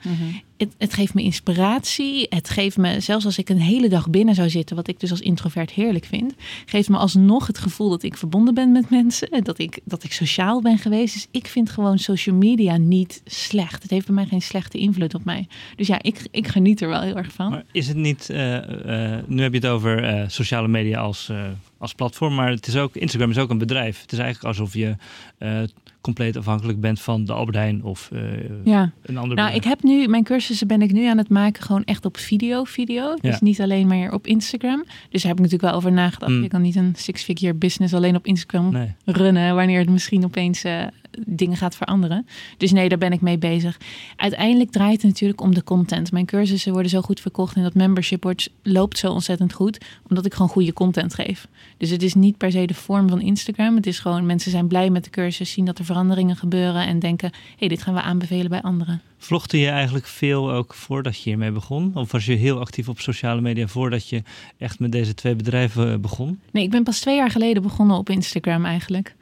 [0.57, 2.25] Het, het geeft me inspiratie.
[2.29, 5.11] Het geeft me, zelfs als ik een hele dag binnen zou zitten, wat ik dus
[5.11, 6.33] als introvert heerlijk vind,
[6.65, 9.29] geeft me alsnog het gevoel dat ik verbonden ben met mensen.
[9.29, 11.13] En dat ik, dat ik sociaal ben geweest.
[11.13, 13.81] Dus ik vind gewoon social media niet slecht.
[13.81, 15.47] Het heeft bij mij geen slechte invloed op mij.
[15.75, 17.49] Dus ja, ik, ik geniet er wel heel erg van.
[17.49, 21.31] Maar is het niet, eh, eh, nu heb je het over eh, sociale media als,
[21.77, 24.01] als platform, maar het is ook, Instagram is ook een bedrijf.
[24.01, 24.95] Het is eigenlijk alsof je
[25.37, 25.61] eh,
[26.01, 28.21] compleet afhankelijk bent van de Albert Heijn of eh,
[28.63, 28.81] Ja.
[29.01, 29.55] een ander Nou, bedrijf.
[29.55, 32.63] ik heb nu, mijn cursussen ben ik nu aan het maken gewoon echt op video,
[32.63, 33.13] video.
[33.21, 33.37] Dus Ja.
[33.41, 34.83] niet alleen maar op Instagram.
[35.09, 36.31] Dus daar heb ik natuurlijk wel over nagedacht.
[36.31, 36.41] Mm.
[36.41, 38.93] Je kan niet een six-figure business alleen op Instagram Nee.
[39.05, 40.83] runnen wanneer het misschien opeens eh,
[41.25, 42.27] dingen gaat veranderen.
[42.57, 43.77] Dus nee, daar ben ik mee bezig.
[44.15, 46.11] Uiteindelijk draait het natuurlijk om de content.
[46.11, 50.25] Mijn cursussen worden zo goed verkocht en dat membership wordt, loopt zo ontzettend goed, omdat
[50.25, 51.47] ik gewoon goede content geef.
[51.77, 53.75] Dus het is niet per se de vorm van Instagram.
[53.75, 56.99] Het is gewoon mensen zijn blij met de cursus, zien dat er veranderingen gebeuren en
[56.99, 59.01] denken, hé, hey, dit gaan we aanbevelen bij anderen.
[59.17, 61.91] Vlogde je eigenlijk veel ook voordat je hiermee begon?
[61.93, 64.23] Of was je heel actief op sociale media voordat je
[64.57, 66.39] echt met deze twee bedrijven eh, begon?
[66.51, 69.15] Nee, ik ben pas twee jaar geleden begonnen op Instagram eigenlijk.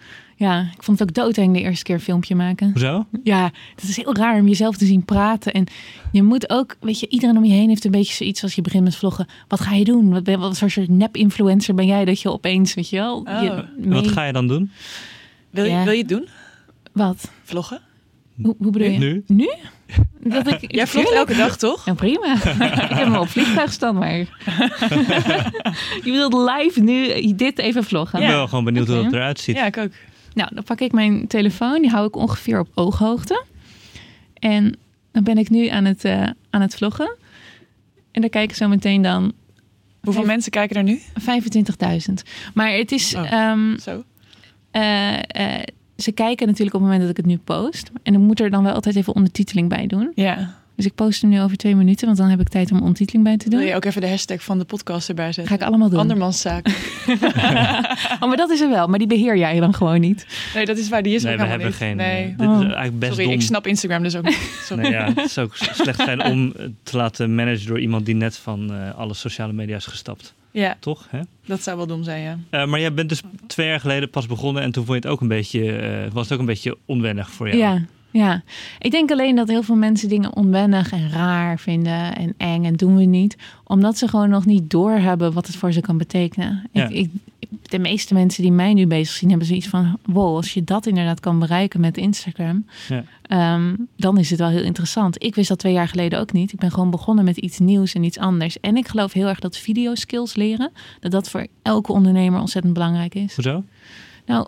[0.44, 2.70] Ja, ik vond het ook doodeng de eerste keer een filmpje maken.
[2.72, 3.06] Hoezo?
[3.24, 5.54] Ja, het is heel raar om jezelf te zien praten.
[5.54, 5.66] En
[6.12, 8.62] je moet ook, weet je, iedereen om je heen heeft een beetje zoiets als je
[8.62, 9.28] begint met vloggen.
[9.48, 10.10] Wat ga je doen?
[10.12, 13.16] Wat, ben, wat soort nep-influencer ben jij dat je opeens, weet je wel?
[13.18, 13.42] Oh.
[13.42, 13.50] Je
[13.90, 14.72] Wat mee- ga je dan doen?
[15.50, 15.84] Wil je, Ja.
[15.84, 16.28] wil je het doen?
[16.92, 17.32] Wat?
[17.44, 17.80] Vloggen?
[18.42, 18.98] Hoe, hoe bedoel je?
[18.98, 19.24] Nu?
[19.28, 19.50] Nu?
[20.20, 21.86] Dat ik, Jij vlogt elke dag, toch?
[21.86, 22.34] Ja, prima.
[22.90, 24.16] ik heb hem op vliegtuigstand, maar...
[26.06, 28.20] je wilt live nu dit even vloggen?
[28.20, 29.56] Ik ben wel gewoon benieuwd hoe dat eruit ziet.
[29.56, 29.92] Ja, ik ook.
[30.34, 31.82] Nou, dan pak ik mijn telefoon.
[31.82, 33.43] Die hou ik ongeveer op ooghoogte.
[34.34, 34.78] En
[35.12, 37.15] dan ben ik nu aan het, eh, aan het vloggen.
[38.12, 39.34] En dan kijk ik zo meteen dan
[40.02, 41.00] Hoeveel mensen kijken er nu?
[41.19, 42.24] 25.000.
[42.54, 43.15] Maar het is...
[43.15, 43.32] Oh.
[43.34, 44.04] ehm, Zo.
[44.72, 45.63] eh, eh,
[45.98, 47.91] ze kijken natuurlijk op het moment dat ik het nu post.
[48.04, 50.12] En dan moet er dan wel altijd even ondertiteling bij doen.
[50.15, 50.62] Ja.
[50.84, 53.24] Dus ik post hem nu over twee minuten, want dan heb ik tijd om ondertiteling
[53.24, 53.67] bij te Wil doen.
[53.67, 55.48] je ook even de hashtag van de podcast erbij zetten?
[55.58, 56.00] Ga ik allemaal doen.
[56.00, 56.67] Andermanszaak.
[58.19, 58.88] Oh, maar dat is er wel.
[58.88, 60.26] Maar die beheer jij dan gewoon niet.
[60.54, 61.04] Nee, dat is waar.
[61.04, 61.98] Die is nee, ook we helemaal hebben niet.
[62.06, 62.15] geen.
[62.15, 62.24] Nee.
[62.32, 62.56] eh, dit Oh.
[62.56, 63.34] is eigenlijk best Sorry, dom.
[63.34, 64.52] ik snap Instagram dus ook niet.
[64.67, 64.82] Sorry.
[64.84, 68.15] Nee, ja, het zou ook slecht zijn om eh, te laten managen door iemand die
[68.15, 70.34] net van eh, alle sociale media is gestapt.
[70.52, 71.08] Ja, Toch?
[71.10, 71.19] Hè?
[71.46, 72.38] dat zou wel dom zijn, ja.
[72.50, 75.13] Eh, maar jij bent dus twee jaar geleden pas begonnen en toen vond je het
[75.17, 77.60] ook een beetje, eh, was het ook een beetje onwennig voor jou.
[77.60, 77.82] Ja,
[78.13, 78.43] ja.
[78.80, 82.76] Ik denk alleen dat heel veel mensen dingen onwennig en raar vinden en eng en
[82.76, 83.38] doen we niet.
[83.63, 86.63] Omdat ze gewoon nog niet doorhebben wat het voor ze kan betekenen.
[86.71, 86.88] Ja.
[86.88, 87.10] Ik, ik,
[87.62, 89.99] de meeste mensen die mij nu bezig zien hebben zoiets van...
[90.06, 92.65] wow, als je dat inderdaad kan bereiken met Instagram...
[92.88, 93.04] Ja.
[93.21, 95.23] ehm, dan is het wel heel interessant.
[95.23, 96.54] Ik wist dat twee jaar geleden ook niet.
[96.54, 98.60] Ik ben gewoon begonnen met iets nieuws en iets anders.
[98.60, 100.71] En ik geloof heel erg dat videoskills leren...
[100.99, 103.36] dat dat voor elke ondernemer ontzettend belangrijk is.
[103.36, 103.63] Hoezo?
[104.26, 104.47] Nou,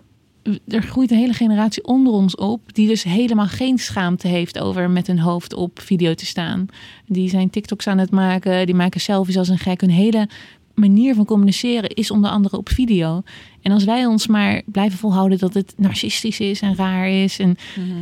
[0.68, 4.90] er groeit een hele generatie onder ons op die dus helemaal geen schaamte heeft over
[4.90, 6.66] met hun hoofd op video te staan.
[7.06, 9.80] Die zijn TikToks aan het maken, die maken selfies als een gek.
[9.80, 10.28] Hun hele
[10.76, 13.22] manier van communiceren is onder andere op video.
[13.62, 17.56] En als wij ons maar blijven volhouden dat het narcistisch is en raar is, en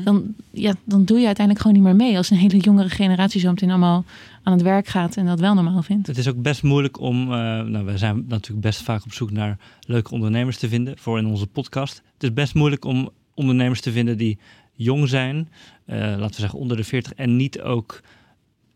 [0.05, 2.17] dan, ja, dan doe je uiteindelijk gewoon niet meer mee.
[2.17, 4.05] Als een hele jongere generatie zo meteen allemaal
[4.43, 6.07] aan het werk gaat en dat wel normaal vindt.
[6.07, 7.29] Het is ook best moeilijk om, eh,
[7.61, 11.27] nou we zijn natuurlijk best vaak op zoek naar leuke ondernemers te vinden voor in
[11.27, 12.03] onze podcast.
[12.15, 14.39] Het is best moeilijk om ondernemers te vinden die
[14.73, 15.49] jong zijn,
[15.85, 18.01] eh, laten we zeggen onder de 40 en niet ook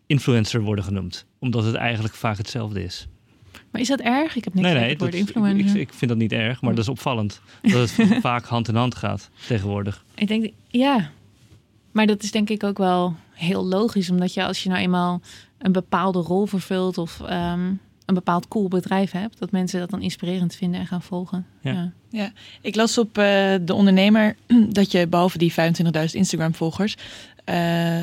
[0.06, 1.26] influencer worden genoemd.
[1.38, 3.08] Omdat het eigenlijk vaak hetzelfde is.
[3.70, 4.36] Maar is dat erg?
[4.36, 5.80] Ik heb niks nee, tegen nee, het woord dat- ik, influencer.
[5.80, 7.40] ik, ik vind dat niet erg, maar dat is opvallend.
[7.62, 10.04] Dat het vaak hand in hand gaat tegenwoordig.
[10.14, 11.10] Ik denk, ja.
[11.92, 14.10] Maar dat is denk ik ook wel heel logisch.
[14.10, 15.20] Omdat je als je nou eenmaal
[15.58, 17.66] een bepaalde rol vervult of ehm,
[18.06, 21.46] een bepaald cool bedrijf hebt, dat mensen dat dan inspirerend vinden en gaan volgen.
[21.60, 21.92] Ja.
[22.10, 22.32] Ja.
[22.60, 23.24] Ik las op eh,
[23.60, 24.36] De Ondernemer
[24.70, 25.58] dat je behalve die 25.000
[26.12, 26.96] Instagram-volgers...
[27.44, 28.02] eh,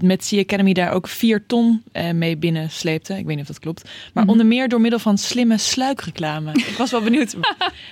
[0.00, 3.12] met Sea Academy daar ook 4 ton eh, mee binnen sleepte.
[3.18, 3.90] Ik weet niet of dat klopt.
[4.14, 4.32] Maar Mhm.
[4.32, 6.50] onder meer door middel van slimme sluikreclame.
[6.70, 7.36] Ik was wel benieuwd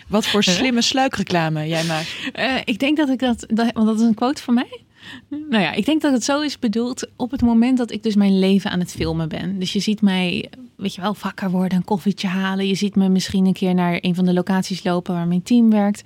[0.09, 2.17] wat voor slimme sluikreclame jij maakt.
[2.33, 4.81] Eh, ik denk dat ik dat, dat, want dat is een quote van mij.
[5.29, 8.15] Nou ja, ik denk dat het zo is bedoeld op het moment dat ik dus
[8.15, 9.59] mijn leven aan het filmen ben.
[9.59, 12.67] Dus je ziet mij, weet je wel, wakker worden, een koffietje halen.
[12.67, 15.71] Je ziet me misschien een keer naar een van de locaties lopen waar mijn team
[15.71, 16.03] werkt.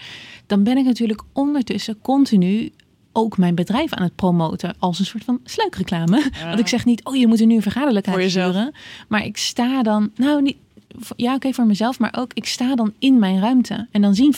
[0.47, 2.71] Dan ben ik natuurlijk ondertussen continu
[3.15, 6.31] ook mijn bedrijf aan het promoten als een soort van sluikreclame.
[6.45, 7.63] Want ik zeg niet, oh je moet er nu een
[8.21, 8.53] jezelf.
[8.53, 8.75] sturen.
[9.09, 10.57] Maar ik sta dan, nou niet,
[11.17, 13.87] ja oké voor mezelf, maar ook ik sta dan in mijn ruimte.
[13.91, 14.35] En dan zien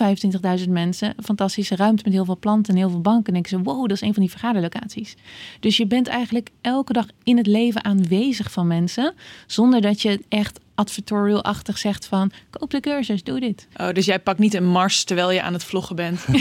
[0.65, 3.27] 25.000 mensen een fantastische ruimte met heel veel planten en heel veel banken.
[3.27, 5.17] En denken ze, wow, dat is een van die vergaderlocaties.
[5.61, 9.15] Dus je bent eigenlijk elke dag in het leven aanwezig van mensen,
[9.47, 12.31] zonder dat je echt advertorial-achtig zegt van...
[12.51, 13.67] koop de cursus, doe dit.
[13.77, 16.21] Oh, dus jij pakt niet een mars terwijl je aan het vloggen bent.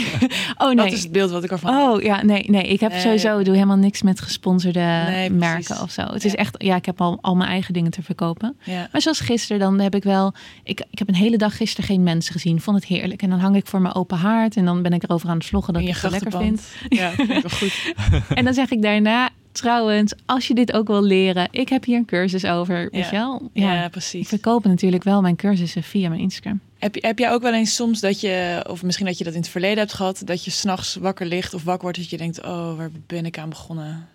[0.58, 0.76] Oh nee.
[0.76, 1.74] Dat is het beeld wat ik ervan.
[1.74, 2.62] Oh ja, nee, nee.
[2.62, 3.00] Ik heb Nee.
[3.00, 6.02] sowieso doe helemaal niks met gesponsorde Nee, merken of zo.
[6.02, 8.56] Het is echt, ja, ik heb al, al mijn eigen dingen te verkopen.
[8.64, 8.88] Ja.
[8.92, 10.34] Maar zoals gisteren, dan heb ik wel.
[10.64, 12.60] Ik, ik heb een hele dag gisteren geen mensen gezien.
[12.60, 13.22] Vond het heerlijk.
[13.22, 14.56] En dan hang ik voor mijn open haard.
[14.56, 16.62] En dan ben ik erover aan het vloggen dat In ik je het lekker vind.
[16.88, 17.92] Ja, vind ik wel goed.
[18.38, 19.30] En dan zeg ik daarna.
[19.56, 22.88] Trouwens, als je dit ook wil leren, ik heb hier een cursus over.
[22.90, 23.10] Weet Ja.
[23.10, 23.50] je wel?
[23.52, 23.84] Ja, Ja.
[23.84, 24.28] Ik precies.
[24.28, 26.60] verkoop natuurlijk wel mijn cursussen via mijn Instagram.
[26.78, 29.32] Heb, je- heb jij ook wel eens soms dat je, of misschien dat je dat
[29.34, 32.16] in het verleden hebt gehad, dat je s'nachts wakker ligt of wakker wordt dat je
[32.16, 34.08] denkt, oh, waar ben ik aan begonnen?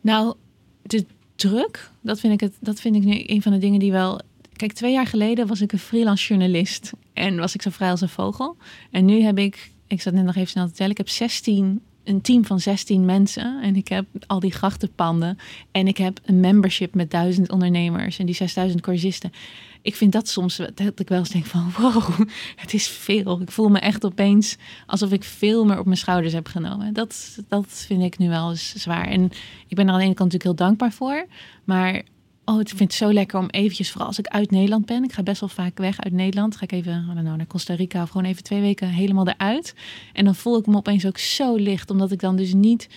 [0.00, 0.34] Nou,
[0.82, 1.06] de
[1.36, 4.20] druk, dat vind ik, het, dat vind ik nu een van de dingen die wel.
[4.56, 8.00] Kijk, twee jaar geleden was ik een freelance journalist en was ik zo vrij als
[8.00, 8.56] een vogel.
[8.90, 11.80] En nu heb ik, ik zat net nog even snel te tellen, ik heb 16,
[12.04, 15.38] een team van 16 mensen en ik heb al die grachtenpanden
[15.70, 19.32] en ik heb een membership met duizend ondernemers en die 6000 cursisten.
[19.82, 22.20] Ik vind dat soms dat ik wel eens denk van wow,
[22.56, 23.40] het is veel.
[23.40, 26.92] Ik voel me echt opeens alsof ik veel meer op mijn schouders heb genomen.
[26.92, 29.06] Dat, dat vind ik nu wel eens zwaar.
[29.06, 29.30] En
[29.68, 31.26] ik ben er aan de ene kant natuurlijk heel dankbaar voor.
[31.64, 32.02] Maar
[32.44, 35.04] oh, ik vind het zo lekker om eventjes, vooral als ik uit Nederland ben.
[35.04, 36.56] Ik ga best wel vaak weg uit Nederland.
[36.56, 39.74] Ga ik even naar Costa Rica of gewoon even twee weken helemaal eruit.
[40.12, 41.90] En dan voel ik me opeens ook zo licht.
[41.90, 42.88] Omdat ik dan dus niet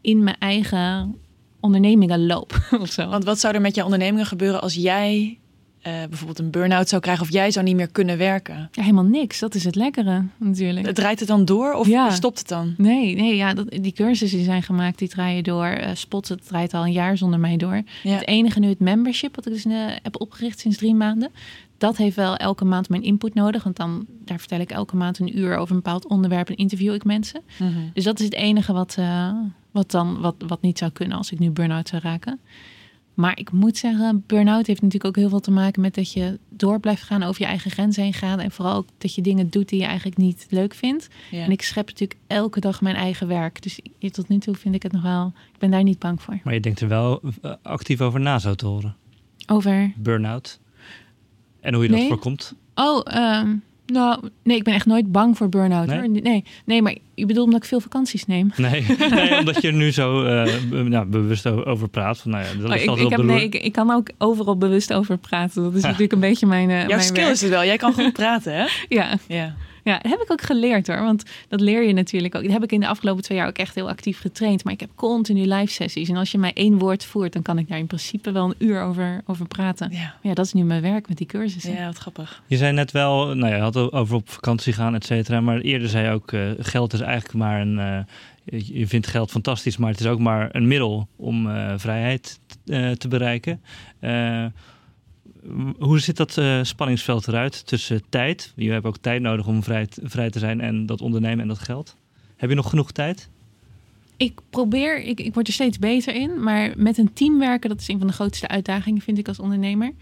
[0.00, 1.16] in mijn eigen
[1.60, 2.66] ondernemingen loop.
[2.96, 5.38] Want wat zou er met jouw ondernemingen gebeuren als jij
[5.82, 8.68] eh, bijvoorbeeld een burn-out zou krijgen of jij zou niet meer kunnen werken?
[8.72, 9.38] Ja, helemaal niks.
[9.38, 10.86] Dat is het lekkere natuurlijk.
[10.86, 12.10] Het draait het dan door of Ja.
[12.10, 12.74] stopt het dan?
[12.76, 15.66] Nee, nee ja, dat, die cursussen die zijn gemaakt, die draaien door.
[15.66, 17.82] Eh Spot, het draait al een jaar zonder mij door.
[18.02, 18.12] Ja.
[18.14, 21.30] Het enige nu, het membership, wat ik dus eh, heb opgericht sinds drie maanden.
[21.78, 23.62] Dat heeft wel elke maand mijn input nodig.
[23.62, 26.94] Want dan, daar vertel ik elke maand een uur over een bepaald onderwerp en interview
[26.94, 27.40] ik mensen.
[27.58, 27.70] Mhm.
[27.92, 28.96] Dus dat is het enige wat,
[29.70, 32.40] wat, dan, wat, wat niet zou kunnen als ik nu burn-out zou raken.
[33.14, 36.38] Maar ik moet zeggen, burn-out heeft natuurlijk ook heel veel te maken met dat je
[36.48, 38.38] door blijft gaan, over je eigen grenzen heen gaat.
[38.38, 41.08] En vooral ook dat je dingen doet die je eigenlijk niet leuk vindt.
[41.30, 41.44] Ja.
[41.44, 43.62] En ik schep natuurlijk elke dag mijn eigen werk.
[43.62, 45.32] Dus tot nu toe vind ik het nog wel.
[45.52, 46.40] Ik ben daar niet bang voor.
[46.44, 48.96] Maar je denkt er wel eh, actief over na zo te horen.
[49.46, 49.92] Over.
[49.96, 50.60] Burn-out.
[51.60, 52.54] En hoe je dat voorkomt.
[52.74, 53.54] Oh, ehm,
[53.92, 55.86] nou, nee, ik ben echt nooit bang voor burn-out.
[55.86, 55.98] Nee?
[55.98, 56.08] Hoor.
[56.08, 58.50] Nee, nee, maar je bedoelt omdat ik veel vakanties neem.
[58.56, 62.18] Nee, nee omdat je er nu zo eh, nou, bewust over praat.
[62.18, 64.08] Van, nou ja, dat Oh, ik, altijd ik, heb, de nee, ik, ik kan ook
[64.18, 65.62] overal bewust over praten.
[65.62, 67.34] Dat is natuurlijk een beetje mijn, eh, Jouw mijn skill werk.
[67.34, 67.64] is het wel.
[67.64, 68.66] Jij kan goed praten, hè?
[68.88, 69.54] Ja, Ja.
[69.82, 71.02] Ja, dat heb ik ook geleerd hoor.
[71.02, 72.42] Want dat leer je natuurlijk ook.
[72.42, 74.64] Dat heb ik in de afgelopen twee jaar ook echt heel actief getraind.
[74.64, 76.08] Maar ik heb continu live sessies.
[76.08, 78.54] En als je mij één woord voert, dan kan ik daar in principe wel een
[78.68, 79.90] uur over, over praten.
[79.92, 80.14] Ja.
[80.22, 81.74] Ja, dat is nu mijn werk met die cursussen.
[81.74, 82.42] ja, wat grappig.
[82.46, 85.40] Je zei net wel, nou ja, je had over op vakantie gaan, et cetera.
[85.40, 87.78] Maar eerder zei je ook, eh, geld is eigenlijk maar een...
[87.78, 87.98] eh,
[88.44, 92.90] je vindt geld fantastisch, maar het is ook maar een middel om eh, vrijheid eh,
[92.90, 93.60] te bereiken.
[95.78, 98.52] Hoe ziet dat eh, spanningsveld eruit tussen tijd?
[98.56, 101.58] Je hebt ook tijd nodig om vrij, vrij te zijn en dat ondernemen en dat
[101.58, 101.96] geld.
[102.36, 103.28] Heb je nog genoeg tijd?
[104.16, 107.80] Ik probeer, ik, ik word er steeds beter in, maar met een team werken, dat
[107.80, 109.92] is een van de grootste uitdagingen, vind ik als ondernemer.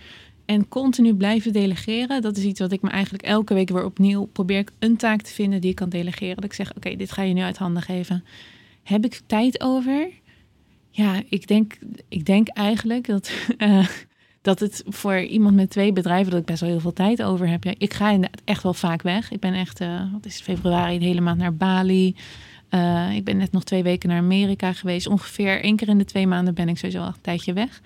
[0.44, 4.24] En continu blijven delegeren, dat is iets wat ik me eigenlijk elke week weer opnieuw
[4.24, 6.34] probeer ik een taak te vinden die ik kan delegeren.
[6.34, 8.24] Dat ik zeg, oké, dit ga je nu uit handen geven.
[8.82, 10.08] Heb ik tijd over?
[10.90, 13.86] Ja, ik denk, ik denk eigenlijk dat, eh,
[14.42, 17.48] dat het voor iemand met twee bedrijven, dat ik best wel heel veel tijd over
[17.48, 17.64] heb.
[17.64, 19.30] Ja, ik ga inderdaad echt wel vaak weg.
[19.30, 22.16] Ik ben echt, eh, wat is het, februari, de hele maand naar Bali.
[22.70, 25.06] Uh, ik ben net nog twee weken naar Amerika geweest.
[25.06, 27.80] Ongeveer één keer in de twee maanden ben ik sowieso al een tijdje weg.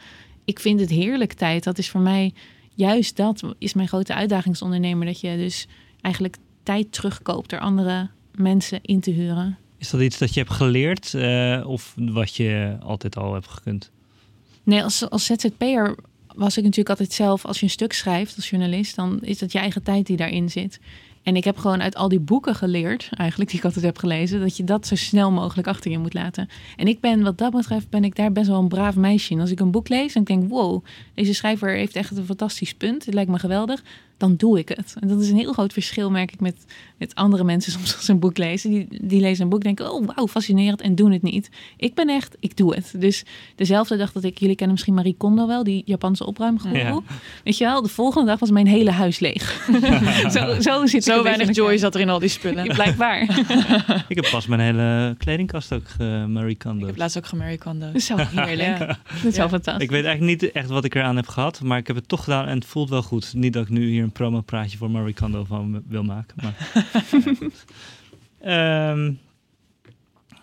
[0.44, 1.64] Ik vind het heerlijk tijd.
[1.64, 2.32] Dat is voor mij
[2.74, 5.06] juist dat is mijn grote uitdaging als ondernemer.
[5.06, 5.66] Dat je dus
[6.00, 9.58] eigenlijk tijd terugkoopt door andere mensen in te huren.
[9.78, 13.90] Is dat iets dat je hebt geleerd uh, of wat je altijd al hebt gekund?
[14.62, 15.96] Nee, als, als ZZP'er
[16.34, 17.44] was ik natuurlijk altijd zelf...
[17.44, 18.96] als je een stuk schrijft als journalist...
[18.96, 20.78] dan is dat je eigen tijd die daarin zit.
[21.24, 24.40] En ik heb gewoon uit al die boeken geleerd, eigenlijk, die ik altijd heb gelezen,
[24.40, 26.48] dat je dat zo snel mogelijk achter je moet laten.
[26.76, 29.40] En ik ben, wat dat betreft, ben ik daar best wel een braaf meisje in.
[29.40, 32.74] Als ik een boek lees en ik denk, wow, deze schrijver heeft echt een fantastisch
[32.74, 33.82] punt, het lijkt me geweldig,
[34.16, 34.94] dan doe ik het.
[35.00, 36.64] En dat is een heel groot verschil, merk ik, met,
[36.98, 38.70] met andere mensen soms als ze een boek lezen.
[38.70, 41.50] Die, die lezen een boek denken, oh wauw, fascinerend, en doen het niet.
[41.76, 42.94] Ik ben echt, ik doe het.
[42.96, 43.24] Dus
[43.56, 46.78] dezelfde dag dat ik, jullie kennen misschien Marie Kondo wel, die Japanse opruimgoeroe.
[46.78, 47.00] Ja.
[47.44, 49.68] Weet je wel, de volgende dag was mijn hele huis leeg.
[50.34, 52.66] zo, zo zit Zo weinig joy zat er in al die spullen.
[52.74, 53.20] Blijkbaar.
[54.08, 56.80] ik heb pas mijn hele kledingkast ook uh, Marie Kondo.
[56.80, 57.86] Ik heb laatst ook Marie Kondo.
[57.86, 58.78] Dat is zo heerlijk.
[58.78, 58.86] ja.
[58.86, 59.84] Dat is wel fantastisch.
[59.84, 62.24] Ik weet eigenlijk niet echt wat ik eraan heb gehad, maar ik heb het toch
[62.24, 63.34] gedaan en het voelt wel goed.
[63.34, 66.36] Niet dat ik nu hier een promo-praatje voor Marie Kondo van wil maken.
[66.42, 66.70] Maar,
[68.40, 69.18] ja, um,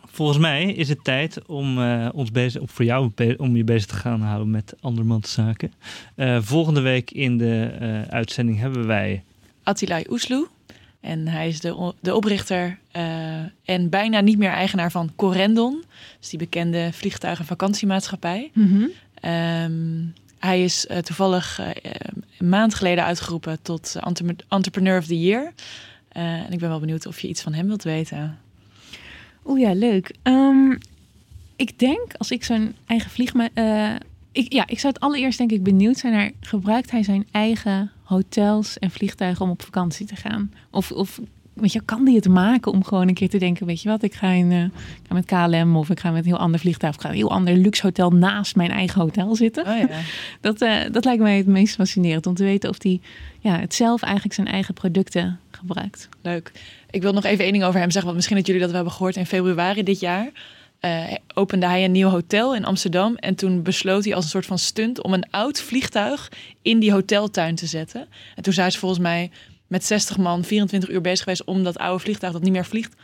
[0.05, 3.95] volgens mij is het tijd om uh, ons bezig, voor jou om je bezig te
[3.95, 5.73] gaan houden met andermans zaken.
[6.15, 9.23] Uh, volgende week in de uh, uitzending hebben wij
[9.63, 10.47] Attilai Oesloe.
[10.99, 12.79] En hij is de, de oprichter
[13.63, 15.83] en bijna niet meer eigenaar van Corendon.
[16.19, 18.51] Dus die bekende vliegtuig- en vakantiemaatschappij.
[18.53, 19.31] Mm -hmm.
[19.31, 21.69] um, hij is uh, toevallig uh,
[22.37, 23.95] een maand geleden uitgeroepen tot
[24.47, 25.53] Entrepreneur of the Year.
[26.09, 28.39] En ik ben wel benieuwd of je iets van hem wilt weten.
[29.45, 30.15] Oeh ja, leuk.
[30.23, 30.77] Um,
[31.55, 33.49] ik denk als ik zo'n eigen vliegma...
[34.31, 36.31] ik, ja, ik zou het allereerst denk ik benieuwd zijn naar...
[36.39, 40.53] gebruikt hij zijn eigen hotels en vliegtuigen om op vakantie te gaan?
[40.71, 41.19] Of, of
[41.53, 44.03] weet je, kan die het maken om gewoon een keer te denken, weet je wat,
[44.03, 44.71] ik ga, in, uh, ik
[45.07, 47.19] ga met KLM of ik ga met een heel ander vliegtuig, of ik ga een
[47.19, 49.67] heel ander luxe hotel naast mijn eigen hotel zitten.
[49.67, 49.87] Oh ja.
[50.41, 53.01] dat, uh, dat lijkt mij het meest fascinerend om te weten of die
[53.39, 56.09] ja, het zelf eigenlijk zijn eigen producten gebruikt.
[56.21, 56.51] Leuk.
[56.89, 58.91] Ik wil nog even één ding over hem zeggen, want misschien dat jullie dat hebben
[58.91, 60.31] gehoord in februari dit jaar.
[60.81, 63.15] Uh, opende hij een nieuw hotel in Amsterdam.
[63.15, 66.91] En toen besloot hij als een soort van stunt om een oud vliegtuig in die
[66.91, 68.07] hoteltuin te zetten.
[68.35, 69.31] En toen zei ze volgens mij:
[69.71, 72.95] met 60 man 24 uur bezig geweest om dat oude vliegtuig dat niet meer vliegt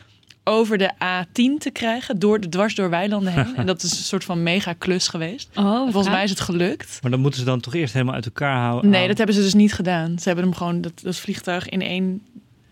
[0.44, 3.56] over de A10 te krijgen, door de dwars door weilanden heen.
[3.60, 5.48] en dat is een soort van mega klus geweest.
[5.54, 6.98] Oh, Volgens mij is het gelukt.
[7.02, 8.90] Maar dan moeten ze dan toch eerst helemaal uit elkaar houden?
[8.90, 10.18] Nee, dat hebben ze dus niet gedaan.
[10.18, 12.22] Ze hebben hem gewoon dat, dat vliegtuig in één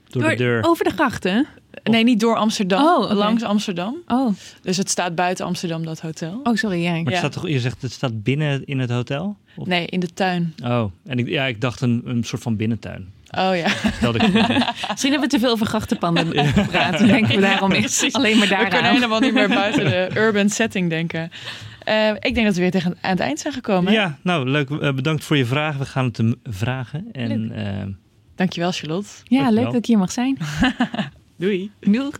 [0.08, 0.64] door, door de deur.
[0.64, 1.46] Over de grachten?
[1.84, 2.84] Nee, niet door Amsterdam.
[2.84, 3.16] Oh, okay.
[3.16, 3.96] Langs Amsterdam.
[4.06, 4.32] Oh.
[4.62, 6.40] Dus het staat buiten Amsterdam, dat hotel.
[6.42, 6.82] Oh, sorry.
[6.82, 6.90] Ja.
[6.90, 7.16] Maar het Ja.
[7.18, 9.36] staat toch, je zegt het staat binnen in het hotel?
[9.56, 10.54] Of- Nee, in de tuin.
[10.64, 13.14] Oh, en ik, ja, ik dacht een, een soort van binnentuin.
[13.38, 13.66] Oh ja.
[13.66, 14.32] Ik.
[14.90, 16.98] Misschien hebben we te veel over grachtenpanden gepraat.
[16.98, 18.12] Denken we daarom precies.
[18.12, 18.94] alleen maar We kunnen daaraan.
[18.94, 21.30] helemaal niet meer buiten de urban setting denken.
[21.78, 23.92] Eh, ik denk dat we weer tegen aan het eind zijn gekomen.
[23.92, 24.70] ja, nou leuk.
[24.70, 25.80] Eh, bedankt voor je vragen.
[25.80, 27.08] We gaan het hem vragen.
[27.12, 27.86] En eh,
[28.34, 29.08] Dankjewel, Charlotte.
[29.08, 29.52] Ja, Dankjewel.
[29.52, 30.38] leuk dat ik hier mag zijn.
[31.38, 31.70] Doei.
[31.80, 32.18] Doeg.